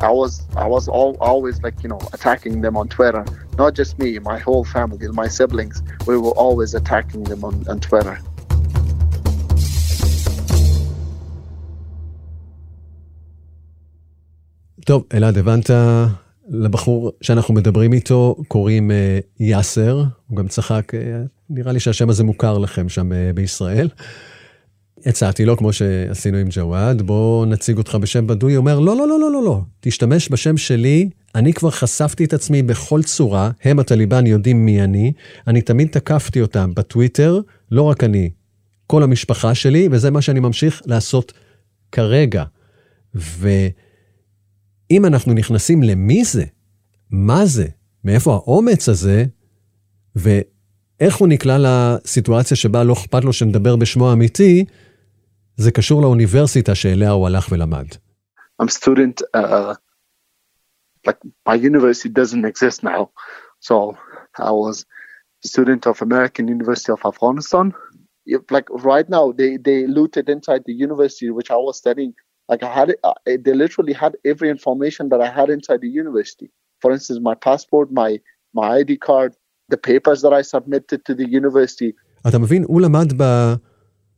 I 0.00 0.10
was 0.10 0.32
I 0.56 0.66
was 0.66 0.86
all, 0.86 1.16
always 1.20 1.60
like 1.62 1.82
you 1.82 1.88
know 1.88 2.00
attacking 2.12 2.60
them 2.60 2.76
on 2.76 2.86
Twitter. 2.88 3.24
Not 3.58 3.74
just 3.74 3.98
me, 3.98 4.18
my 4.20 4.38
whole 4.38 4.64
family, 4.64 5.08
my 5.08 5.28
siblings. 5.28 5.82
We 6.06 6.16
were 6.16 6.36
always 6.44 6.74
attacking 6.74 7.24
them 7.24 7.44
on, 7.44 7.54
on 7.68 7.80
Twitter. 7.80 8.16
טוב, 14.84 15.04
אלעד, 15.14 15.38
הבנת? 15.38 15.70
לבחור 16.50 17.12
שאנחנו 17.20 17.54
מדברים 17.54 17.92
איתו 17.92 18.36
קוראים 18.48 18.90
אה, 18.90 19.18
יאסר, 19.40 20.04
הוא 20.26 20.36
גם 20.36 20.48
צחק, 20.48 20.94
אה, 20.94 21.00
נראה 21.50 21.72
לי 21.72 21.80
שהשם 21.80 22.10
הזה 22.10 22.24
מוכר 22.24 22.58
לכם 22.58 22.88
שם 22.88 23.12
אה, 23.12 23.30
בישראל. 23.34 23.88
הצעתי 25.06 25.44
לו, 25.44 25.56
כמו 25.56 25.72
שעשינו 25.72 26.38
עם 26.38 26.46
ג'וואד, 26.50 27.02
בוא 27.02 27.46
נציג 27.46 27.78
אותך 27.78 27.94
בשם 27.94 28.26
בדוי. 28.26 28.54
הוא 28.54 28.60
אומר, 28.60 28.78
לא, 28.78 28.96
לא, 28.96 29.08
לא, 29.08 29.20
לא, 29.20 29.32
לא, 29.32 29.44
לא, 29.44 29.60
תשתמש 29.80 30.28
בשם 30.30 30.56
שלי, 30.56 31.08
אני 31.34 31.52
כבר 31.52 31.70
חשפתי 31.70 32.24
את 32.24 32.32
עצמי 32.32 32.62
בכל 32.62 33.02
צורה, 33.02 33.50
הם 33.64 33.78
הטליבן 33.78 34.26
יודעים 34.26 34.64
מי 34.64 34.82
אני, 34.82 35.12
אני 35.46 35.62
תמיד 35.62 35.88
תקפתי 35.88 36.40
אותם 36.40 36.72
בטוויטר, 36.74 37.40
לא 37.70 37.82
רק 37.82 38.04
אני, 38.04 38.30
כל 38.86 39.02
המשפחה 39.02 39.54
שלי, 39.54 39.88
וזה 39.90 40.10
מה 40.10 40.22
שאני 40.22 40.40
ממשיך 40.40 40.82
לעשות 40.86 41.32
כרגע. 41.92 42.44
ואם 43.14 45.04
אנחנו 45.04 45.34
נכנסים 45.34 45.82
למי 45.82 46.24
זה, 46.24 46.44
מה 47.10 47.46
זה, 47.46 47.66
מאיפה 48.04 48.34
האומץ 48.34 48.88
הזה, 48.88 49.24
ואיך 50.16 51.16
הוא 51.16 51.28
נקלע 51.28 51.56
לסיטואציה 51.60 52.56
שבה 52.56 52.84
לא 52.84 52.92
אכפת 52.92 53.24
לו 53.24 53.32
שנדבר 53.32 53.76
בשמו 53.76 54.10
האמיתי, 54.10 54.64
זה 55.57 55.71
קשור 55.71 56.01
לאוניברסיטה 56.01 56.75
שאליה 56.75 57.11
הוא 57.11 57.27
הלך 57.27 57.47
ולמד. 57.51 57.85
I'm 58.61 58.69
student. 58.69 59.21
Uh, 59.35 59.73
like 61.07 61.19
my 61.45 61.55
university 61.55 62.09
doesn't 62.09 62.45
exist 62.45 62.83
now, 62.83 63.09
so 63.59 63.75
I 64.37 64.51
was 64.51 64.85
student 65.43 65.85
of 65.91 66.01
American 66.01 66.47
University 66.47 66.91
of 66.91 67.01
Afghanistan. 67.11 67.73
If, 68.25 68.41
like 68.55 68.67
right 68.91 69.07
now, 69.17 69.25
they 69.39 69.51
they 69.57 69.79
looted 69.87 70.25
inside 70.35 70.61
the 70.69 70.75
university 70.87 71.29
which 71.29 71.51
I 71.51 71.59
was 71.67 71.77
studying. 71.83 72.13
Like 72.49 72.61
I 72.63 72.71
had, 72.79 72.89
it, 72.93 72.99
uh, 73.03 73.13
they 73.45 73.53
literally 73.63 73.93
had 74.03 74.13
every 74.31 74.49
information 74.49 75.03
that 75.11 75.21
I 75.27 75.29
had 75.39 75.49
inside 75.49 75.81
the 75.81 75.93
university. 76.03 76.47
For 76.81 76.89
instance, 76.91 77.19
my 77.29 77.35
passport, 77.47 77.91
my 78.01 78.09
my 78.53 78.65
ID 78.79 78.91
card, 78.97 79.31
the 79.69 79.77
papers 79.77 80.19
that 80.23 80.33
I 80.39 80.41
submitted 80.41 80.99
to 81.05 81.13
the 81.15 81.27
university. 81.39 81.93
אתה 82.27 82.39
מבין, 82.39 82.63
הוא 82.63 82.81
למד 82.81 83.13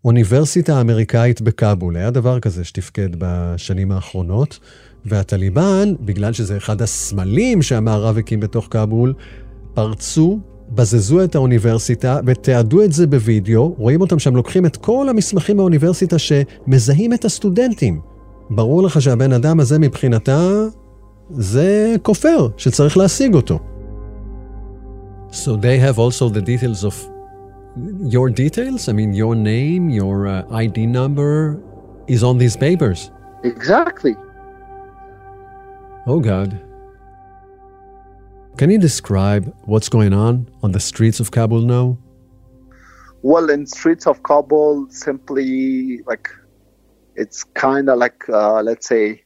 אוניברסיטה 0.04 0.80
אמריקאית 0.80 1.40
בכאבול. 1.40 1.96
היה 1.96 2.10
דבר 2.10 2.40
כזה 2.40 2.64
שתפקד 2.64 3.08
בשנים 3.18 3.92
האחרונות, 3.92 4.58
והטליבן, 5.04 5.94
בגלל 6.00 6.32
שזה 6.32 6.56
אחד 6.56 6.82
הסמלים 6.82 7.62
שהמערב 7.62 8.18
הקים 8.18 8.40
בתוך 8.40 8.68
כאבול, 8.70 9.14
פרצו, 9.74 10.38
בזזו 10.70 11.24
את 11.24 11.34
האוניברסיטה 11.34 12.20
ותיעדו 12.26 12.82
את 12.82 12.92
זה 12.92 13.06
בווידאו. 13.06 13.74
רואים 13.78 14.00
אותם 14.00 14.18
שם 14.18 14.36
לוקחים 14.36 14.66
את 14.66 14.76
כל 14.76 15.08
המסמכים 15.08 15.56
מהאוניברסיטה 15.56 16.16
שמזהים 16.18 17.12
את 17.12 17.24
הסטודנטים. 17.24 18.00
ברור 18.50 18.82
לך 18.82 19.02
שהבן 19.02 19.32
אדם 19.32 19.60
הזה 19.60 19.78
מבחינתה 19.78 20.50
זה 21.30 21.94
כופר 22.02 22.48
שצריך 22.56 22.96
להשיג 22.96 23.34
אותו. 23.34 23.58
So 25.32 25.56
they 25.56 25.78
have 25.78 25.98
also 25.98 26.28
the 26.28 26.40
details 26.40 26.84
of 26.84 27.09
your 27.76 28.30
details? 28.30 28.88
I 28.88 28.92
mean, 28.92 29.12
your 29.12 29.34
name, 29.34 29.90
your 29.90 30.26
uh, 30.26 30.44
ID 30.50 30.86
number 30.86 31.62
is 32.06 32.22
on 32.22 32.38
these 32.38 32.56
papers. 32.56 33.10
Exactly. 33.44 34.16
Oh, 36.06 36.20
God. 36.20 36.60
Can 38.56 38.70
you 38.70 38.78
describe 38.78 39.54
what's 39.64 39.88
going 39.88 40.12
on 40.12 40.50
on 40.62 40.72
the 40.72 40.80
streets 40.80 41.20
of 41.20 41.30
Kabul 41.30 41.62
now? 41.62 41.96
Well, 43.22 43.50
in 43.50 43.66
streets 43.66 44.06
of 44.06 44.22
Kabul, 44.22 44.88
simply 44.90 46.00
like 46.06 46.28
it's 47.14 47.44
kind 47.44 47.88
of 47.88 47.98
like 47.98 48.28
uh, 48.28 48.62
let's 48.62 48.86
say 48.86 49.24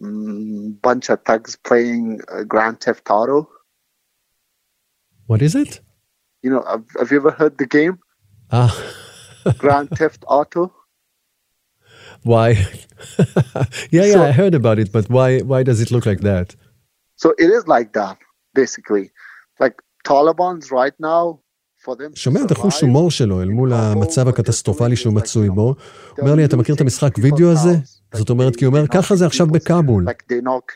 mm, 0.00 0.80
bunch 0.82 1.10
of 1.10 1.22
thugs 1.24 1.56
playing 1.56 2.20
uh, 2.32 2.44
Grand 2.44 2.80
Theft 2.80 3.08
Auto. 3.10 3.48
What 5.26 5.42
is 5.42 5.54
it? 5.54 5.80
You 6.45 6.49
know, 6.53 6.63
have, 6.71 6.85
have 6.99 7.09
you 7.11 7.17
ever 7.23 7.31
heard 7.41 7.55
the 7.63 7.69
game 7.77 7.95
Ah, 8.59 8.73
Grand 9.63 9.89
Theft 9.99 10.21
Auto? 10.37 10.63
why? 12.23 12.49
yeah, 13.95 14.05
yeah, 14.11 14.13
So- 14.13 14.23
I 14.29 14.31
heard 14.41 14.55
about 14.61 14.77
it, 14.83 14.91
but 14.91 15.05
why? 15.15 15.29
Why 15.51 15.59
does 15.69 15.79
it 15.83 15.89
look 15.91 16.05
like 16.11 16.21
that? 16.31 16.47
So 17.23 17.27
it 17.43 17.49
is 17.57 17.63
like 17.75 17.89
that, 17.99 18.17
basically. 18.61 19.05
Like 19.63 19.75
Taliban's 20.07 20.67
right 20.71 20.97
now, 20.99 21.23
for 21.85 21.95
them. 21.95 22.11
to 22.13 22.19
שומע 22.19 22.39
את 22.45 22.51
החוש 22.51 22.75
survive, 22.77 22.81
הומור 22.85 23.11
שלו 23.11 23.41
אל 23.41 23.49
מול 23.49 23.73
המצב 23.73 24.27
הקטסטרופלי 24.27 24.95
שהוא 24.95 25.13
מצוי 25.13 25.49
בו. 25.49 25.61
הוא 25.61 25.75
אומר 26.19 26.35
לי, 26.35 26.45
אתה 26.45 26.57
מכיר 26.57 26.75
את 26.75 26.81
המשחק 26.81 27.11
וידאו 27.21 27.51
הזה? 27.51 27.69
זאת 28.13 28.29
אומרת, 28.29 28.55
כי 28.55 28.65
הוא 28.65 28.75
אומר, 28.75 28.87
ככה 28.87 29.15
זה 29.15 29.25
עכשיו 29.25 29.47
בכאבול. 29.47 30.05
Like 30.09 30.23
they 30.33 30.41
knock 30.45 30.71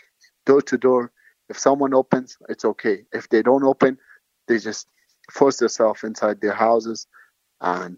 door 0.50 0.62
to 0.62 0.77
door. 0.77 1.09
If 1.53 1.57
someone 1.57 1.93
opens, 1.93 2.29
it's 2.51 2.65
okay. 2.65 2.97
If 3.19 3.24
they 3.29 3.41
don't 3.43 3.63
open, 3.71 3.91
they 4.47 4.57
just 4.69 4.85
force 5.38 5.56
themselves 5.58 6.00
inside 6.04 6.40
their 6.40 6.58
houses 6.66 7.06
and 7.60 7.96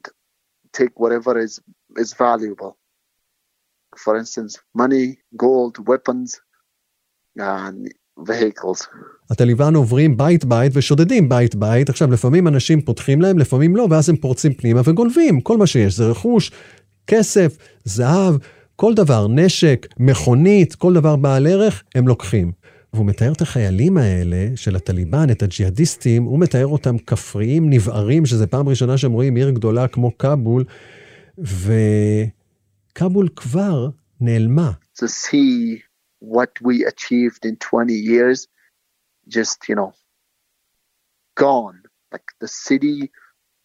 take 0.79 0.95
whatever 1.03 1.33
is 1.47 1.61
is 2.03 2.11
valuable. 2.27 2.73
For 4.05 4.17
instance, 4.23 4.53
money, 4.83 5.07
gold, 5.45 5.75
weapons, 5.91 6.29
and 7.39 7.89
vehicles. 8.19 8.89
הטליבן 9.31 9.75
עוברים 9.75 10.17
בית-בית 10.17 10.73
ושודדים 10.75 11.29
בית-בית. 11.29 11.89
עכשיו, 11.89 12.11
לפעמים 12.11 12.49
אנשים 12.49 12.81
פותחים 12.81 13.23
להם, 13.23 13.39
לפעמים 13.39 13.77
לא, 13.77 13.87
ואז 13.91 14.09
הם 14.09 14.17
פורצים 14.17 14.55
פנימה 14.55 14.81
וגונבים. 14.85 15.41
כל 15.41 15.57
מה 15.57 15.67
שיש 15.67 15.97
זה 15.97 16.05
רכוש, 16.05 16.51
כסף, 17.07 17.57
זהב, 17.85 18.35
כל 18.77 18.95
דבר, 18.95 19.29
נשק, 19.29 19.87
מכונית, 19.99 20.75
כל 20.75 20.95
דבר 20.95 21.17
בעל 21.17 21.47
ערך, 21.47 21.83
הם 21.95 22.09
לוקחים. 22.09 22.53
והוא 22.93 23.07
מתאר 23.07 23.33
את 23.33 23.41
החיילים 23.41 23.97
האלה 23.99 24.57
של 24.57 24.77
הטליבן, 24.77 25.31
את 25.31 25.43
הג'יהאדיסטים, 25.43 26.23
הוא 26.23 26.41
מתאר 26.41 26.67
אותם 26.67 26.99
כפריים 26.99 27.71
נבערים, 27.71 28.27
שזה 28.27 28.47
פעם 28.47 28.69
ראשונה 28.69 28.99
שהם 28.99 29.13
רואים 29.13 29.37
עיר 29.37 29.51
גדולה 29.51 29.89
כמו 29.89 30.19
כאבול, 30.19 30.65
וכאבול 31.39 33.29
כבר 33.37 33.89
נעלמה. 34.21 34.71
to 34.95 35.09
see 35.09 35.83
what 36.21 36.51
we 36.61 36.85
achieved 36.85 37.45
in 37.45 37.57
20 37.57 37.95
years 37.95 38.47
just 39.29 39.69
you 39.69 39.75
know 39.75 39.93
gone 41.35 41.83
like 42.13 42.29
the 42.41 42.49
city 42.49 43.11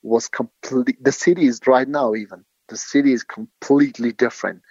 was 0.01 0.27
complete 0.27 0.97
the 1.03 1.11
city 1.11 1.45
is 1.45 1.59
right 1.67 1.89
now 1.89 2.15
even 2.15 2.39
the 2.69 2.77
city 2.77 3.11
is 3.13 3.23
completely 3.23 4.11
different 4.13 4.61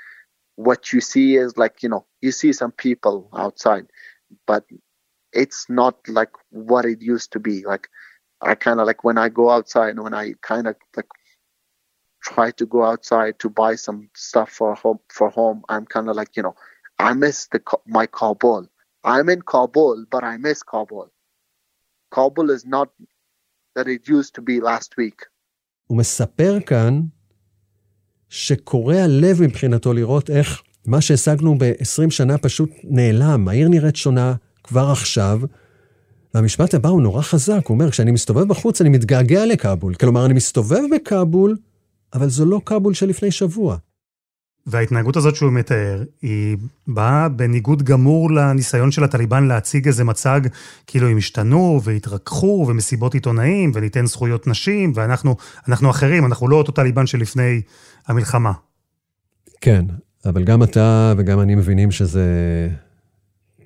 what 0.56 0.92
you 0.92 1.00
see 1.00 1.36
is 1.36 1.56
like 1.58 1.82
you 1.82 1.88
know 1.88 2.04
you 2.22 2.32
see 2.32 2.52
some 2.52 2.72
people 2.72 3.28
outside 3.36 3.86
but 4.47 4.63
it's 5.33 5.69
not 5.69 5.95
like 6.07 6.31
what 6.49 6.85
it 6.85 7.01
used 7.01 7.31
to 7.31 7.39
be 7.39 7.63
like 7.65 7.89
i 8.41 8.55
kind 8.55 8.79
of 8.79 8.87
like 8.87 9.03
when 9.03 9.17
i 9.17 9.29
go 9.29 9.49
outside 9.49 9.99
when 9.99 10.13
i 10.13 10.33
kind 10.41 10.67
of 10.67 10.75
like 10.95 11.07
try 12.23 12.51
to 12.51 12.65
go 12.65 12.83
outside 12.83 13.39
to 13.39 13.49
buy 13.49 13.75
some 13.75 14.09
stuff 14.15 14.49
for 14.49 14.75
home 14.75 14.99
for 15.09 15.29
home 15.29 15.63
i'm 15.69 15.85
kind 15.85 16.09
of 16.09 16.15
like 16.15 16.35
you 16.37 16.43
know 16.43 16.55
i 16.99 17.13
miss 17.13 17.47
the 17.47 17.59
Ka- 17.59 17.85
my 17.85 18.05
kabul 18.05 18.67
i'm 19.03 19.29
in 19.29 19.41
kabul 19.41 20.05
but 20.11 20.23
i 20.23 20.37
miss 20.37 20.63
kabul 20.63 21.07
kabul 22.11 22.49
is 22.49 22.65
not 22.65 22.89
that 23.75 23.87
it 23.87 24.07
used 24.07 24.35
to 24.35 24.41
be 24.41 24.59
last 24.59 24.97
week 24.97 25.25
הוא 25.87 25.97
מספר 25.97 26.59
כאן 26.65 27.01
שקורע 28.29 29.01
לב 29.07 29.41
מבחינתו 29.41 29.93
לראות 29.93 30.29
איך 30.29 30.61
מה 30.86 31.00
שהשגנו 31.00 31.58
ב-20 31.58 32.10
שנה 32.10 32.38
פשוט 32.38 32.70
נעלם. 32.84 33.48
העיר 33.48 33.68
נראית 33.68 33.96
שונה 33.96 34.34
כבר 34.64 34.90
עכשיו. 34.90 35.40
והמשפט 36.34 36.74
הבא 36.74 36.88
הוא 36.88 37.02
נורא 37.02 37.22
חזק, 37.22 37.60
הוא 37.66 37.74
אומר, 37.74 37.90
כשאני 37.90 38.10
מסתובב 38.10 38.48
בחוץ 38.48 38.80
אני 38.80 38.88
מתגעגע 38.88 39.46
לכאבול. 39.46 39.94
כלומר, 39.94 40.26
אני 40.26 40.34
מסתובב 40.34 40.80
בכאבול, 40.94 41.56
אבל 42.14 42.28
זו 42.28 42.44
לא 42.44 42.60
כאבול 42.66 42.94
של 42.94 43.06
לפני 43.06 43.30
שבוע. 43.30 43.76
וההתנהגות 44.66 45.16
הזאת 45.16 45.36
שהוא 45.36 45.52
מתאר, 45.52 46.02
היא 46.22 46.56
באה 46.86 47.28
בניגוד 47.28 47.82
גמור 47.82 48.30
לניסיון 48.30 48.90
של 48.90 49.04
הטליבן 49.04 49.44
להציג 49.44 49.86
איזה 49.86 50.04
מצג 50.04 50.40
כאילו 50.86 51.08
הם 51.08 51.16
השתנו 51.16 51.80
והתרככו 51.84 52.66
ומסיבות 52.68 53.14
עיתונאים 53.14 53.72
וניתן 53.74 54.06
זכויות 54.06 54.46
נשים 54.46 54.92
ואנחנו 54.94 55.36
אנחנו 55.68 55.90
אחרים, 55.90 56.26
אנחנו 56.26 56.48
לא 56.48 56.56
אותו 56.56 56.72
טליבן 56.72 57.06
שלפני 57.06 57.60
המלחמה. 58.06 58.52
כן, 59.60 59.84
אבל 60.28 60.44
גם 60.44 60.62
אתה 60.62 61.14
וגם 61.18 61.40
אני 61.40 61.54
מבינים 61.54 61.90
שזה, 61.90 62.28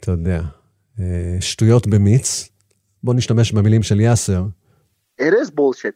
אתה 0.01 0.11
יודע, 0.11 0.42
אה, 1.01 1.37
שטויות 1.40 1.87
במיץ. 1.87 2.49
בוא 3.03 3.14
נשתמש 3.14 3.53
במילים 3.53 3.83
של 3.83 4.01
יאסר. 4.01 4.44
it 5.20 5.35
is 5.42 5.51
bullshit 5.51 5.94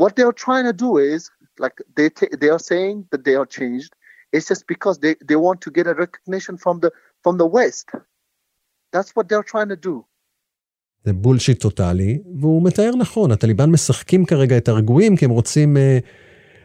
what 0.00 0.12
they're 0.16 0.38
trying 0.46 0.66
to 0.70 0.76
do 0.84 0.90
is 0.98 1.30
like 1.64 1.76
they 1.96 2.08
they 2.42 2.50
are 2.54 2.64
saying 2.70 2.96
that 3.12 3.22
they 3.26 3.36
are 3.40 3.48
changed 3.58 3.92
it's 4.34 4.46
just 4.52 4.64
because 4.74 4.96
they 5.04 5.14
they 5.28 5.38
want 5.46 5.58
to 5.66 5.70
get 5.78 5.86
a 5.92 5.94
recognition 6.04 6.54
from 6.64 6.76
the 6.82 6.90
from 7.24 7.34
the 7.42 7.48
west 7.58 7.86
that's 8.94 9.10
what 9.16 9.24
they're 9.28 9.48
trying 9.54 9.70
to 9.74 9.80
do 9.90 10.04
זה 11.04 11.12
בולשיט 11.12 11.60
טוטאלי, 11.60 12.22
והוא 12.40 12.62
מתאר 12.62 12.90
נכון, 12.98 13.30
הטליבן 13.30 13.70
משחקים 13.70 14.24
כרגע 14.24 14.58
את 14.58 14.68
הרגועים 14.68 15.16
כי 15.16 15.24
הם 15.24 15.30
רוצים 15.30 15.76
אה, 15.76 15.98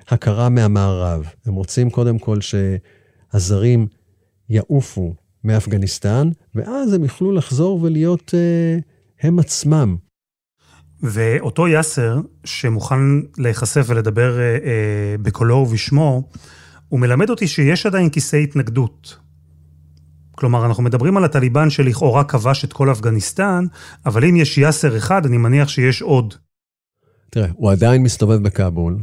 הכרה 0.08 0.50
מהמערב. 0.50 1.26
הם 1.46 1.54
רוצים 1.54 1.90
קודם 1.90 2.20
כל 2.20 2.38
שהזרים 2.42 3.88
יעופו 4.50 5.16
מאפגניסטן, 5.44 6.30
ואז 6.56 6.94
הם 6.94 7.04
יוכלו 7.04 7.32
לחזור 7.32 7.80
ולהיות 7.82 8.34
אה, 8.34 8.80
הם 9.22 9.40
עצמם. 9.40 9.96
ואותו 11.04 11.68
יאסר, 11.68 12.20
שמוכן 12.44 13.00
להיחשף 13.38 13.86
ולדבר 13.88 14.40
אה, 14.40 14.44
אה, 14.44 15.16
בקולו 15.22 15.56
ובשמו, 15.56 16.30
הוא 16.90 17.00
מלמד 17.00 17.30
אותי 17.30 17.48
שיש 17.48 17.86
עדיין 17.86 18.10
כיסי 18.10 18.44
התנגדות. 18.44 19.18
כלומר, 20.32 20.66
אנחנו 20.66 20.84
מדברים 20.84 21.18
על 21.18 21.26
הטליבן 21.26 21.70
שלכאורה 21.70 22.24
כבש 22.24 22.66
את 22.66 22.74
כל 22.74 22.92
אפגניסטן, 22.92 23.66
אבל 24.06 24.26
אם 24.26 24.36
יש 24.36 24.58
יאסר 24.58 24.98
אחד, 24.98 25.26
אני 25.26 25.38
מניח 25.38 25.70
שיש 25.70 26.02
עוד. 26.02 26.34
תראה, 27.30 27.48
הוא 27.54 27.72
עדיין 27.72 28.04
מסתובב 28.04 28.44
בכאבול, 28.44 28.98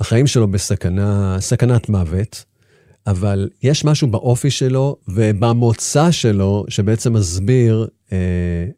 החיים 0.00 0.26
שלו 0.26 0.48
בסכנה, 0.48 1.36
סכנת 1.40 1.88
מוות, 1.88 2.44
אבל 3.06 3.48
יש 3.62 3.84
משהו 3.84 4.08
באופי 4.08 4.50
שלו 4.50 4.96
ובמוצא 5.08 6.10
שלו 6.10 6.64
שבעצם 6.68 7.12
מסביר 7.12 7.88
אה, 8.12 8.18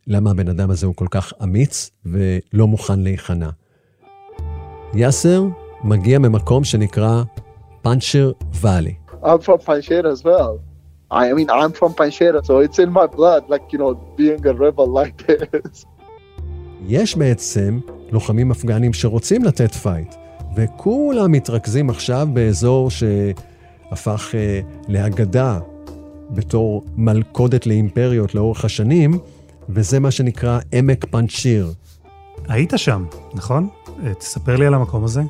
למה 0.07 0.31
הבן 0.31 0.49
אדם 0.49 0.71
הזה 0.71 0.87
הוא 0.87 0.95
כל 0.95 1.07
כך 1.11 1.33
אמיץ 1.43 1.91
ולא 2.05 2.67
מוכן 2.67 3.01
להיכנע. 3.01 3.49
יאסר 4.95 5.45
מגיע 5.85 6.19
ממקום 6.19 6.65
שנקרא 6.65 7.23
פאנצ'ר 7.83 8.33
ואלי. 8.55 8.95
i'm 9.23 9.41
from 9.47 9.67
panjshir 9.67 10.05
as 10.05 10.25
well 10.25 10.53
i 11.13 11.33
mean 11.33 11.49
i'm 11.49 11.73
from 11.81 11.93
panjshir 12.01 12.33
so 12.49 12.55
it's 12.65 12.79
in 12.85 12.91
my 12.91 13.07
blood 13.17 13.43
like 13.49 13.73
you 13.73 13.79
know 13.79 13.93
being 14.19 14.43
a 14.47 14.55
rebel 14.65 14.89
like 15.01 15.27
this 15.53 15.87
יש 16.89 17.17
בעצם 17.17 17.81
לוחמים 18.11 18.51
אפגנים 18.51 18.93
שרוצים 18.93 19.45
לתת 19.45 19.75
fight, 19.75 20.15
וכולם 20.55 21.33
מתרכזים 21.33 21.91
עכשיו 21.91 22.29
באזור 22.33 22.91
שהפך 22.91 24.35
אה, 24.35 24.61
לאגדה 24.89 25.59
בתור 26.31 26.85
מלכודת 26.97 27.67
לאימפריות 27.67 28.35
לאורך 28.35 28.65
השנים, 28.65 29.19
וזה 29.69 30.01
מה 30.01 30.11
שנקרא 30.11 30.59
עמק 30.73 31.05
פנצ'יר. 31.11 31.73
היית 32.49 32.73
שם, 32.77 33.05
נכון? 33.35 33.69
אה, 34.05 34.15
תספר 34.15 34.57
לי 34.57 34.67
על 34.67 34.75
המקום 34.75 35.05
הזה. 35.05 35.23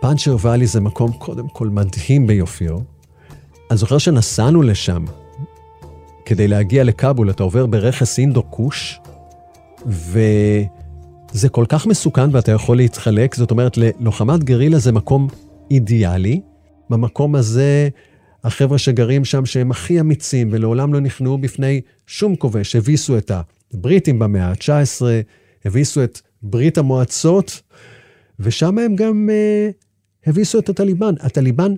Panjshir 0.00 0.36
Valley 0.40 0.66
זה 0.66 0.80
מקום 0.80 1.12
קודם 1.12 1.48
כל 1.48 1.68
מדהים 1.68 2.26
ביופיו. 2.26 2.78
אני 3.70 3.78
זוכר 3.78 3.98
שנסענו 3.98 4.62
לשם. 4.62 5.04
כדי 6.24 6.48
להגיע 6.48 6.84
לכאבול 6.84 7.30
אתה 7.30 7.42
עובר 7.42 7.66
ברכס 7.66 8.18
אינדו 8.18 8.42
כוש, 8.50 9.00
וזה 11.36 11.48
כל 11.48 11.64
כך 11.68 11.86
מסוכן 11.86 12.28
ואתה 12.32 12.52
יכול 12.52 12.76
להתחלק, 12.76 13.34
זאת 13.34 13.50
אומרת, 13.50 13.76
ללוחמת 13.76 14.44
גרילה 14.44 14.78
זה 14.78 14.92
מקום 14.92 15.28
אידיאלי. 15.70 16.40
במקום 16.90 17.34
הזה, 17.34 17.88
החבר'ה 18.44 18.78
שגרים 18.78 19.24
שם, 19.24 19.46
שהם 19.46 19.70
הכי 19.70 20.00
אמיצים 20.00 20.48
ולעולם 20.52 20.94
לא 20.94 21.00
נכנעו 21.00 21.38
בפני 21.38 21.80
שום 22.06 22.36
כובש, 22.36 22.76
הביסו 22.76 23.18
את 23.18 23.30
הבריטים 23.74 24.18
במאה 24.18 24.48
ה-19, 24.48 25.02
הביסו 25.64 26.04
את 26.04 26.20
ברית 26.42 26.78
המועצות, 26.78 27.62
ושם 28.40 28.78
הם 28.78 28.96
גם 28.96 29.28
uh, 29.28 30.28
הביסו 30.28 30.58
את 30.58 30.68
הטליבן. 30.68 31.14
הטליבן 31.20 31.74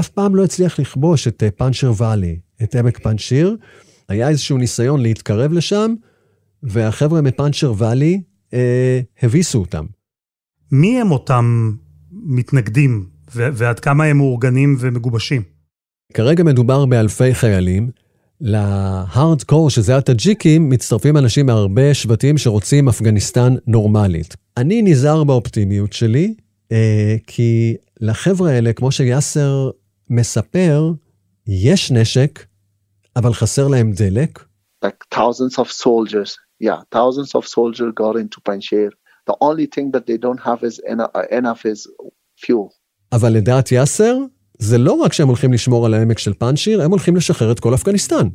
אף 0.00 0.08
פעם 0.08 0.34
לא 0.34 0.44
הצליח 0.44 0.80
לכבוש 0.80 1.28
את 1.28 1.42
uh, 1.42 1.50
פאנצ'ר 1.50 1.92
ואלי, 1.96 2.38
את 2.62 2.74
עמק 2.74 2.98
פאנצ'יר. 2.98 3.56
היה 4.08 4.28
איזשהו 4.28 4.58
ניסיון 4.58 5.02
להתקרב 5.02 5.52
לשם, 5.52 5.94
והחבר'ה 6.62 7.20
מפאנצ'ר 7.20 7.72
ואלי 7.76 8.20
uh, 8.50 8.54
הביסו 9.22 9.58
אותם. 9.58 9.86
מי 10.72 11.00
הם 11.00 11.10
אותם 11.10 11.72
מתנגדים, 12.12 13.06
ועד 13.34 13.80
כמה 13.80 14.04
הם 14.04 14.16
מאורגנים 14.16 14.76
ומגובשים? 14.80 15.42
כרגע 16.14 16.44
מדובר 16.44 16.86
באלפי 16.86 17.34
חיילים. 17.34 17.90
להארדקור, 18.40 19.70
שזה 19.70 19.96
הטאג'יקים, 19.96 20.68
מצטרפים 20.68 21.16
אנשים 21.16 21.46
מהרבה 21.46 21.94
שבטים 21.94 22.38
שרוצים 22.38 22.88
אפגניסטן 22.88 23.54
נורמלית. 23.66 24.36
אני 24.56 24.82
נזהר 24.82 25.24
באופטימיות 25.24 25.92
שלי, 25.92 26.34
אה, 26.72 27.16
כי 27.26 27.76
לחבר'ה 28.00 28.50
האלה, 28.50 28.72
כמו 28.72 28.92
שיאסר 28.92 29.70
מספר, 30.10 30.92
יש 31.46 31.90
נשק, 31.90 32.44
אבל 33.16 33.32
חסר 33.32 33.68
להם 33.68 33.92
דלק. 33.92 34.44
Like 34.84 35.14
thousands 35.14 35.54
of 35.58 35.68
soldiers, 35.84 36.36
yeah, 36.59 36.79
thousands 36.91 37.35
of 37.35 37.47
soldiers 37.47 37.91
got 37.95 38.15
into 38.15 38.39
Panjshir. 38.41 38.89
The 39.25 39.35
only 39.41 39.67
thing 39.67 39.91
that 39.91 40.05
they 40.07 40.17
don't 40.17 40.41
have 40.49 40.63
is 40.63 40.81
enough 41.31 41.65
is 41.65 41.87
fuel. 42.37 42.69
אבל 43.11 43.33
לדעת 43.33 43.71
יאסר, 43.71 44.17
זה 44.59 44.77
לא 44.77 44.93
רק 44.93 45.13
שהם 45.13 45.27
הולכים 45.27 45.53
לשמור 45.53 45.85
על 45.85 45.93
העמק 45.93 46.17
של 46.17 46.33
פאנשיר, 46.33 46.81
הם 46.81 46.91
הולכים 46.91 47.15
לשחרר 47.15 47.51
את 47.51 47.59
כל 47.59 47.73
אפגניסטן. 47.73 48.27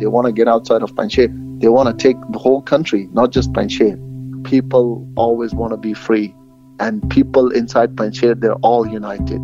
They 0.00 0.06
want 0.06 0.26
to 0.26 0.32
get 0.32 0.48
outside 0.48 0.82
of 0.82 0.90
Panjshir. 0.94 1.28
They 1.60 1.68
want 1.68 1.88
to 1.90 1.96
take 2.06 2.18
the 2.34 2.38
whole 2.38 2.62
country, 2.62 3.08
not 3.12 3.28
just 3.36 3.52
Panjshir. 3.52 3.94
People 4.44 4.86
always 5.16 5.52
want 5.60 5.72
to 5.72 5.80
be 5.88 5.92
free. 6.06 6.28
And 6.78 6.94
people 7.10 7.50
inside 7.60 7.96
Panjshir, 7.96 8.40
they're 8.40 8.60
all 8.68 8.86
united. 9.00 9.40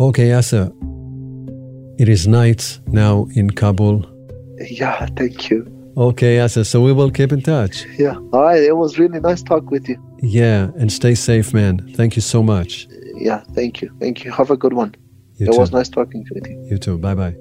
Okay, 0.00 0.28
Yasser. 0.34 0.66
It 2.02 2.08
is 2.08 2.26
night 2.26 2.80
now 3.02 3.28
in 3.38 3.50
Kabul. 3.50 3.96
Yeah, 4.59 5.05
thank 5.17 5.49
you. 5.49 5.59
Okay, 5.95 6.37
Yasser. 6.37 6.65
So 6.65 6.81
we 6.81 6.91
will 6.93 7.11
keep 7.11 7.31
in 7.31 7.41
touch. 7.41 7.85
Yeah. 7.97 8.15
All 8.33 8.41
right. 8.41 8.61
It 8.61 8.75
was 8.77 8.97
really 8.97 9.19
nice 9.19 9.41
talk 9.43 9.69
with 9.71 9.87
you. 9.89 9.97
Yeah, 10.21 10.69
and 10.79 10.91
stay 10.91 11.15
safe, 11.15 11.53
man. 11.53 11.73
Thank 11.95 12.15
you 12.15 12.21
so 12.21 12.41
much. 12.43 12.87
yeah, 13.15 13.41
thank 13.53 13.81
you. 13.81 13.89
Thank 13.99 14.23
you. 14.23 14.31
Have 14.31 14.49
a 14.51 14.57
good 14.57 14.73
one. 14.73 14.91
You 15.37 15.47
it 15.47 15.53
too. 15.53 15.59
was 15.59 15.71
nice 15.71 15.89
talking 15.89 16.25
with 16.33 16.45
you. 16.47 16.57
You 16.69 16.77
too. 16.77 16.97
Bye 16.97 17.15
bye. 17.15 17.35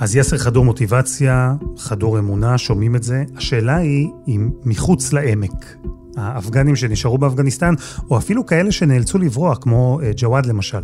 אז 0.00 0.16
יאסר 0.16 0.38
חדור 0.38 0.64
מוטיבציה, 0.64 1.54
חדור 1.76 2.18
אמונה, 2.18 2.58
שומעים 2.58 2.96
את 2.96 3.02
זה. 3.02 3.24
השאלה 3.36 3.76
היא 3.76 4.08
אם 4.28 4.50
מחוץ 4.64 5.12
לעמק, 5.12 5.76
האפגנים 6.16 6.76
שנשארו 6.76 7.18
באפגניסטן, 7.18 7.74
או 8.10 8.18
אפילו 8.18 8.46
כאלה 8.46 8.72
שנאלצו 8.72 9.18
לברוח, 9.18 9.58
כמו 9.60 10.00
אה, 10.02 10.10
ג'וואד 10.16 10.46
למשל, 10.46 10.82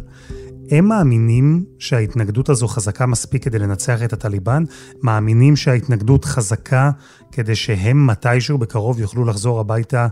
הם 0.70 0.84
מאמינים 0.84 1.64
שההתנגדות 1.78 2.48
הזו 2.48 2.68
חזקה 2.68 3.06
מספיק 3.06 3.44
כדי 3.44 3.58
לנצח 3.58 4.02
את 4.02 4.12
הטליבן? 4.12 4.64
מאמינים 5.02 5.56
שההתנגדות 5.56 6.24
חזקה 6.24 6.90
כדי 7.32 7.54
שהם 7.54 8.06
מתישהו 8.06 8.58
בקרוב 8.58 9.00
יוכלו 9.00 9.24
לחזור 9.24 9.60
הביתה 9.60 10.06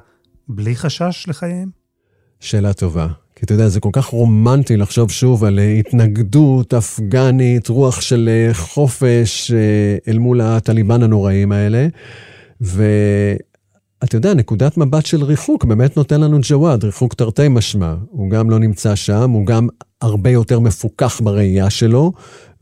בלי 0.48 0.76
חשש 0.76 1.24
לחייהם? 1.28 1.68
שאלה 2.40 2.72
טובה. 2.72 3.06
כי 3.36 3.44
אתה 3.44 3.54
יודע, 3.54 3.68
זה 3.68 3.80
כל 3.80 3.88
כך 3.92 4.06
רומנטי 4.06 4.76
לחשוב 4.76 5.10
שוב 5.10 5.44
על 5.44 5.58
אה, 5.58 5.72
התנגדות 5.72 6.74
אפגנית, 6.74 7.68
רוח 7.68 8.00
של 8.00 8.28
אה, 8.32 8.54
חופש 8.54 9.52
אל 10.08 10.18
מול 10.18 10.40
הטליבן 10.40 11.02
הנוראים 11.02 11.52
האלה. 11.52 11.86
ואתה 14.02 14.16
יודע, 14.16 14.34
נקודת 14.34 14.76
מבט 14.76 15.06
של 15.06 15.24
ריחוק 15.24 15.64
באמת 15.64 15.96
נותן 15.96 16.20
לנו 16.20 16.38
ג'וואד, 16.42 16.84
ריחוק 16.84 17.14
תרתי 17.14 17.48
משמע. 17.50 17.94
הוא 18.10 18.30
גם 18.30 18.50
לא 18.50 18.58
נמצא 18.58 18.94
שם, 18.94 19.30
הוא 19.30 19.46
גם 19.46 19.68
הרבה 20.00 20.30
יותר 20.30 20.60
מפוכח 20.60 21.20
בראייה 21.20 21.70
שלו, 21.70 22.12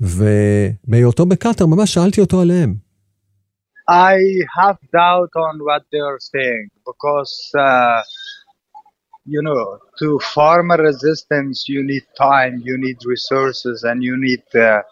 ובהיותו 0.00 1.26
בקטאר 1.26 1.66
ממש 1.66 1.94
שאלתי 1.94 2.20
אותו 2.20 2.40
עליהם. 2.40 2.74
I 3.90 4.18
have 4.58 4.78
doubt 4.92 5.32
on 5.46 5.54
what 5.68 5.82
they 5.90 6.02
are 6.10 6.20
saying 6.32 6.68
because 6.88 7.34
uh, 7.66 8.02
you 9.34 9.42
know 9.46 9.78
to 10.00 10.08
form 10.34 10.70
a 10.70 10.78
resistance 10.90 11.56
you 11.74 11.80
need 11.92 12.04
time 12.30 12.54
you 12.68 12.76
need 12.86 12.98
resources 13.14 13.84
and 13.88 13.98
you 14.08 14.14
need 14.26 14.44
uh, 14.54 14.82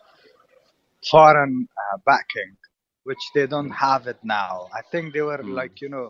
foreign 1.11 1.54
uh, 1.82 1.96
backing 2.11 2.52
which 3.09 3.24
they 3.35 3.46
don't 3.54 3.74
have 3.87 4.02
it 4.12 4.20
now 4.40 4.52
i 4.78 4.82
think 4.90 5.04
they 5.14 5.24
were 5.30 5.42
like 5.61 5.74
you 5.82 5.90
know 5.94 6.06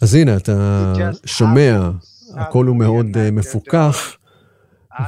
אז 0.00 0.14
הנה, 0.14 0.36
אתה 0.36 0.92
שומע, 1.24 1.90
הכל 2.34 2.66
הוא 2.66 2.76
מאוד 2.76 3.30
מפוכח. 3.32 4.14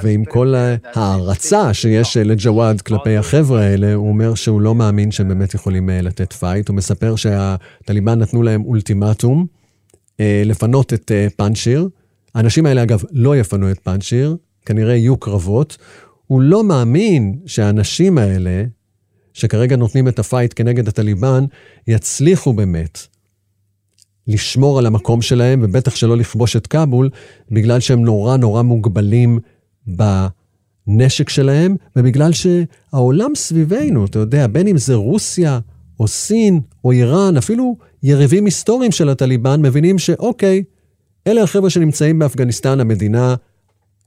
ועם 0.02 0.24
כל 0.24 0.54
ההערצה 0.94 1.74
שיש 1.74 2.16
לג'וואד 2.16 2.80
כלפי 2.80 3.16
החבר'ה 3.16 3.62
האלה, 3.62 3.94
הוא 3.94 4.08
אומר 4.08 4.34
שהוא 4.34 4.60
לא 4.60 4.74
מאמין 4.74 5.10
שהם 5.10 5.28
באמת 5.28 5.54
יכולים 5.54 5.88
לתת 5.88 6.32
fight. 6.32 6.68
הוא 6.68 6.76
מספר 6.76 7.16
שהטליבן 7.16 8.18
נתנו 8.18 8.42
להם 8.42 8.64
אולטימטום 8.64 9.46
לפנות 10.20 10.92
את 10.92 11.12
פאנשיר. 11.36 11.88
האנשים 12.34 12.66
האלה, 12.66 12.82
אגב, 12.82 13.02
לא 13.12 13.36
יפנו 13.36 13.70
את 13.70 13.78
פאנשיר, 13.78 14.36
כנראה 14.66 14.94
יהיו 14.96 15.16
קרבות. 15.16 15.76
הוא 16.26 16.42
לא 16.42 16.64
מאמין 16.64 17.38
שהאנשים 17.46 18.18
האלה, 18.18 18.64
שכרגע 19.32 19.76
נותנים 19.76 20.08
את 20.08 20.18
הפייט 20.18 20.52
כנגד 20.56 20.88
הטליבן, 20.88 21.44
יצליחו 21.88 22.52
באמת 22.52 22.98
לשמור 24.30 24.78
על 24.78 24.86
המקום 24.86 25.22
שלהם, 25.22 25.60
ובטח 25.62 25.94
שלא 25.94 26.16
לכבוש 26.16 26.56
את 26.56 26.66
כבול, 26.66 27.10
בגלל 27.50 27.80
שהם 27.80 28.04
נורא 28.04 28.36
נורא 28.36 28.62
מוגבלים 28.62 29.38
בנשק 29.86 31.28
שלהם, 31.28 31.76
ובגלל 31.96 32.30
שהעולם 32.32 33.34
סביבנו, 33.34 34.04
אתה 34.04 34.18
יודע, 34.18 34.46
בין 34.46 34.66
אם 34.66 34.78
זה 34.78 34.94
רוסיה, 34.94 35.58
או 36.00 36.08
סין, 36.08 36.60
או 36.84 36.92
איראן, 36.92 37.36
אפילו 37.36 37.76
יריבים 38.02 38.44
היסטוריים 38.44 38.92
של 38.92 39.08
הטליבן, 39.08 39.62
מבינים 39.62 39.98
שאוקיי, 39.98 40.62
אלה 41.26 41.42
החבר'ה 41.42 41.70
שנמצאים 41.70 42.18
באפגניסטן, 42.18 42.80
המדינה 42.80 43.34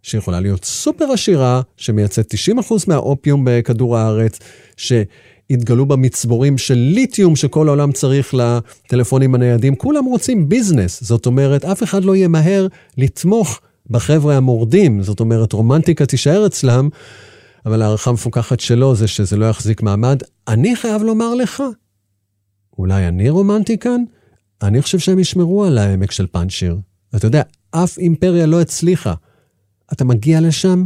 שיכולה 0.02 0.40
להיות 0.40 0.66
סופר 0.66 1.06
עשירה, 1.12 1.62
שמייצאת 1.78 2.34
90% 2.34 2.74
מהאופיום 2.88 3.46
בכדור 3.46 3.98
הארץ, 3.98 4.40
שהתגלו 5.52 5.86
בה 5.86 5.96
מצבורים 5.96 6.58
של 6.58 6.74
ליתיום 6.74 7.36
שכל 7.36 7.68
העולם 7.68 7.92
צריך 7.92 8.34
לטלפונים 8.34 9.36
הניידים. 9.36 9.76
כולם 9.76 10.06
רוצים 10.06 10.50
ביזנס, 10.50 11.04
זאת 11.04 11.26
אומרת, 11.26 11.66
אף 11.66 11.84
אחד 11.84 12.04
לא 12.04 12.16
ימהר 12.16 12.68
לתמוך 12.98 13.60
בחבר'ה 13.90 14.38
המורדים, 14.38 15.04
זאת 15.04 15.20
אומרת, 15.20 15.54
רומנטיקה 15.54 16.06
תישאר 16.06 16.46
אצלם, 16.46 16.90
אבל 17.66 17.82
הערכה 17.82 18.10
המפוקחת 18.10 18.60
שלו 18.60 18.96
זה 18.96 19.08
שזה 19.08 19.38
לא 19.38 19.46
יחזיק 19.46 19.82
מעמד. 19.82 20.22
אני 20.48 20.76
חייב 20.76 21.04
לומר 21.04 21.36
לך, 21.36 21.64
אולי 22.78 23.08
אני 23.08 23.30
רומנטי 23.30 23.78
כאן? 23.78 24.04
אני 24.62 24.82
חושב 24.82 25.00
שהם 25.00 25.20
ישמרו 25.20 25.66
על 25.66 25.78
העמק 25.78 26.12
של 26.12 26.28
פאנצ'יר. 26.28 26.78
אתה 27.16 27.28
יודע, 27.28 27.42
אף 27.72 27.98
אימפריה 27.98 28.46
לא 28.46 28.62
הצליחה. 28.62 29.14
אתה 29.94 30.06
מגיע 30.06 30.42
לשם, 30.42 30.86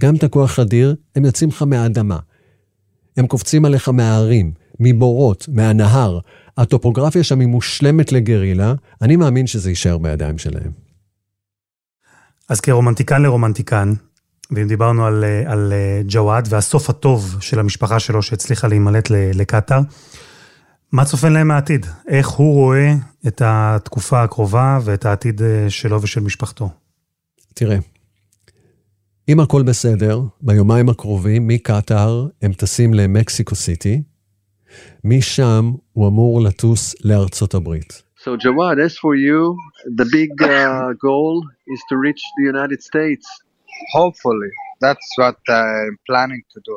גם 0.00 0.16
את 0.16 0.22
הכוח 0.22 0.58
אדיר, 0.58 0.94
הם 1.16 1.24
יוצאים 1.24 1.50
לך 1.50 1.62
מהאדמה. 1.62 2.18
הם 3.20 3.26
קופצים 3.26 3.64
עליך 3.64 3.88
מההרים, 3.88 4.52
מבורות, 4.80 5.48
מהנהר. 5.52 6.18
הטופוגרפיה 6.58 7.24
שם 7.24 7.40
היא 7.40 7.48
מושלמת 7.48 8.12
לגרילה, 8.12 8.74
אני 9.02 9.16
מאמין 9.16 9.46
שזה 9.46 9.70
יישאר 9.70 9.98
בידיים 9.98 10.38
שלהם. 10.38 10.70
אז 12.48 12.60
כרומנטיקן 12.60 13.22
לרומנטיקן, 13.22 13.92
ואם 14.50 14.68
דיברנו 14.68 15.06
על, 15.06 15.24
על 15.46 15.72
ג'וואד 16.08 16.46
והסוף 16.50 16.90
הטוב 16.90 17.36
של 17.40 17.58
המשפחה 17.58 18.00
שלו 18.00 18.22
שהצליחה 18.22 18.68
להימלט 18.68 19.10
לקטאר, 19.10 19.80
מה 20.92 21.04
צופן 21.04 21.32
להם 21.32 21.50
העתיד? 21.50 21.86
איך 22.08 22.28
הוא 22.28 22.54
רואה 22.54 22.94
את 23.26 23.42
התקופה 23.44 24.22
הקרובה 24.22 24.78
ואת 24.84 25.06
העתיד 25.06 25.42
שלו 25.68 26.02
ושל 26.02 26.20
משפחתו? 26.20 26.70
תראה, 27.54 27.76
אם 29.32 29.40
הכל 29.40 29.62
בסדר, 29.62 30.20
ביומיים 30.40 30.88
הקרובים 30.88 31.46
מקטאר 31.46 32.26
הם 32.42 32.52
טסים 32.52 32.94
למקסיקו 32.94 33.54
סיטי, 33.54 34.02
משם 35.04 35.72
הוא 35.92 36.08
אמור 36.08 36.40
לטוס 36.40 36.94
לארצות 37.04 37.54
הברית. 37.54 38.02
So 38.24 38.30
Jawad, 38.44 38.76
as 38.86 38.94
for 39.02 39.14
you, 39.26 39.40
the 40.00 40.06
big 40.16 40.32
uh, 40.42 40.92
goal 41.06 41.34
is 41.74 41.80
to 41.90 41.94
reach 42.06 42.22
the 42.38 42.44
United 42.54 42.80
States. 42.90 43.26
Hopefully, 43.98 44.52
that's 44.84 45.08
what 45.20 45.38
I'm 45.60 45.94
planning 46.08 46.42
to 46.54 46.58
do. 46.68 46.74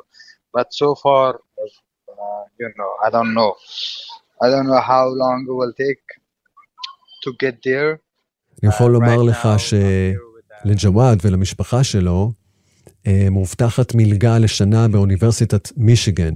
But 0.56 0.68
so 0.82 0.89
far, 1.04 1.30
uh, 1.34 2.44
you 2.62 2.70
know, 2.78 2.92
I 3.06 3.10
don't 3.16 3.34
know. 3.39 3.52
I 4.46 4.48
don't 4.54 4.68
know 4.72 4.84
how 4.94 5.06
long 5.22 5.38
it 5.50 5.56
will 5.60 5.76
take 5.86 6.06
to 7.24 7.30
get 7.44 7.56
there. 7.70 7.98
אני 8.63 8.70
יכול 8.70 8.92
Uh, 8.92 8.94
לומר 8.94 9.22
לך 9.22 9.46
uh, 9.46 9.60
שלג'וואד 10.66 11.20
ולמשפחה 11.26 11.84
שלו 11.84 12.32
אה, 12.32 12.43
מובטחת 13.32 13.96
מלגה 13.96 14.38
לשנה 14.38 14.88
באוניברסיטת 14.88 15.70
מישיגן, 15.78 16.34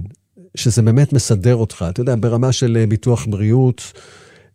שזה 0.54 0.82
באמת 0.82 1.12
מסדר 1.12 1.56
אותך, 1.56 1.84
אתה 1.90 2.00
יודע, 2.00 2.14
ברמה 2.20 2.52
של 2.52 2.76
אה, 2.76 2.86
ביטוח 2.86 3.26
בריאות, 3.26 3.92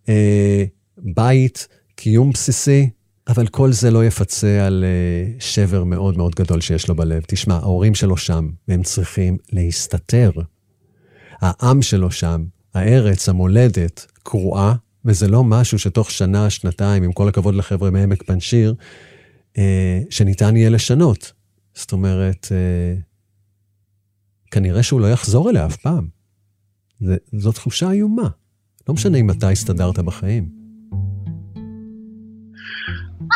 אה, 0.10 0.64
בית, 0.98 1.68
קיום 1.96 2.32
בסיסי, 2.32 2.90
אבל 3.28 3.48
כל 3.48 3.72
זה 3.72 3.92
לא 3.92 4.06
יפצה 4.06 4.66
על 4.66 4.86
אה, 4.88 5.32
שבר 5.40 5.84
מאוד 5.84 6.18
מאוד 6.18 6.36
גדול 6.36 6.62
שיש 6.62 6.88
לו 6.88 6.96
בלב. 6.96 7.24
תשמע, 7.28 7.56
ההורים 7.56 7.96
שלו 7.96 8.18
שם, 8.18 8.50
והם 8.68 8.84
צריכים 8.84 9.38
להסתתר. 9.52 10.32
העם 11.42 11.82
שלו 11.82 12.12
שם, 12.12 12.44
הארץ, 12.74 13.30
המולדת, 13.30 14.06
קרועה, 14.24 14.76
וזה 15.06 15.28
לא 15.28 15.44
משהו 15.44 15.80
שתוך 15.80 16.12
שנה, 16.12 16.50
שנתיים, 16.50 17.04
עם 17.04 17.12
כל 17.12 17.28
הכבוד 17.28 17.56
לחבר'ה 17.56 17.90
מעמק 17.90 18.24
פנשיר, 18.24 18.76
אה, 19.58 20.02
שניתן 20.10 20.58
יהיה 20.58 20.70
לשנות. 20.70 21.32
זאת 21.74 21.92
אומרת, 21.92 22.48
אה, 22.52 22.94
כנראה 24.52 24.84
שהוא 24.84 25.02
לא 25.02 25.08
יחזור 25.08 25.50
אליה 25.50 25.66
אף 25.66 25.76
פעם. 25.76 26.08
זה, 27.00 27.18
זו 27.38 27.52
תחושה 27.52 27.92
איומה. 27.92 28.30
לא 28.88 28.94
משנה 28.94 29.18
אם 29.18 29.30
אתה 29.30 29.50
הסתדרת 29.50 30.00
בחיים. 30.00 30.64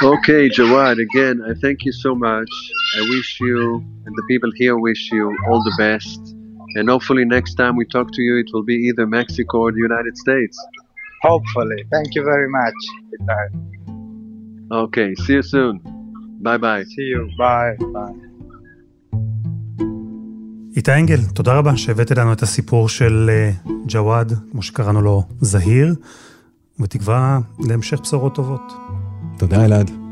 Okay, 0.03 0.47
Jawad, 0.49 0.97
again, 0.99 1.41
I 1.41 1.53
thank 1.63 1.83
you 1.85 1.91
so 2.05 2.13
much. 2.13 2.51
I 2.99 3.01
wish 3.13 3.29
you 3.41 3.83
and 4.05 4.13
the 4.19 4.25
people 4.31 4.51
here 4.61 4.77
wish 4.77 5.11
you 5.11 5.25
all 5.47 5.61
the 5.69 5.75
best. 5.85 6.19
And 6.75 6.87
hopefully 6.87 7.25
next 7.25 7.55
time 7.55 7.75
we 7.75 7.85
talk 7.85 8.11
to 8.17 8.21
you, 8.21 8.37
it 8.37 8.49
will 8.53 8.67
be 8.73 8.77
either 8.87 9.07
Mexico 9.07 9.55
or 9.65 9.71
the 9.71 9.83
United 9.89 10.15
States. 10.17 10.55
Hopefully. 11.23 11.79
Thank 11.91 12.13
you 12.15 12.23
very 12.23 12.49
much. 12.59 12.79
Itai. 13.15 13.47
Okay, 14.83 15.15
see 15.15 15.33
you 15.33 15.41
soon. 15.41 15.81
Bye 16.41 16.57
bye. 16.57 16.83
See 16.83 17.07
you. 17.13 17.29
Bye. 17.37 17.75
Bye. 17.93 18.26
איתי 20.77 20.93
אנגל, 20.93 21.23
תודה 21.33 21.53
רבה 21.53 21.77
שהבאת 21.77 22.11
לנו 22.11 22.33
את 22.33 22.43
הסיפור 22.43 22.89
של 22.89 23.29
אה, 23.29 23.51
ג'וואד, 23.87 24.33
כמו 24.51 24.61
שקראנו 24.61 25.01
לו, 25.01 25.23
זהיר, 25.41 25.95
בתקווה 26.79 27.39
להמשך 27.59 27.99
בשורות 28.01 28.35
טובות. 28.35 28.73
תודה, 29.37 29.65
אלעד. 29.65 30.06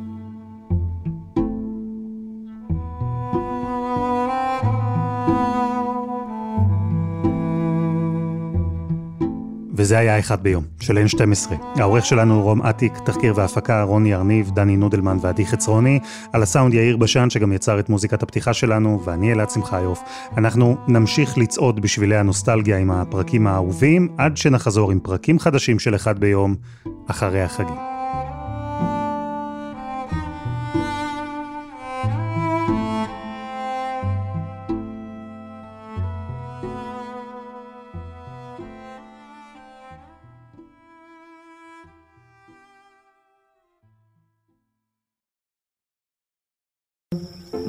וזה 9.85 9.97
היה 9.97 10.19
אחד 10.19 10.43
ביום, 10.43 10.63
של 10.79 10.97
N12. 10.97 11.53
העורך 11.75 12.05
שלנו 12.05 12.41
רום 12.41 12.61
אטיק, 12.61 12.93
תחקיר 13.05 13.33
והפקה 13.35 13.83
רוני 13.83 14.15
ארניב, 14.15 14.51
דני 14.51 14.77
נודלמן 14.77 15.17
ועדי 15.21 15.45
חצרוני, 15.45 15.99
על 16.33 16.43
הסאונד 16.43 16.73
יאיר 16.73 16.97
בשן 16.97 17.29
שגם 17.29 17.53
יצר 17.53 17.79
את 17.79 17.89
מוזיקת 17.89 18.23
הפתיחה 18.23 18.53
שלנו, 18.53 19.01
ואני 19.05 19.33
אלעד 19.33 19.49
שמחיוף. 19.49 19.99
אנחנו 20.37 20.77
נמשיך 20.87 21.37
לצעוד 21.37 21.81
בשבילי 21.81 22.17
הנוסטלגיה 22.17 22.77
עם 22.77 22.91
הפרקים 22.91 23.47
האהובים, 23.47 24.07
עד 24.17 24.37
שנחזור 24.37 24.91
עם 24.91 24.99
פרקים 24.99 25.39
חדשים 25.39 25.79
של 25.79 25.95
אחד 25.95 26.19
ביום, 26.19 26.55
אחרי 27.07 27.41
החגים. 27.41 27.94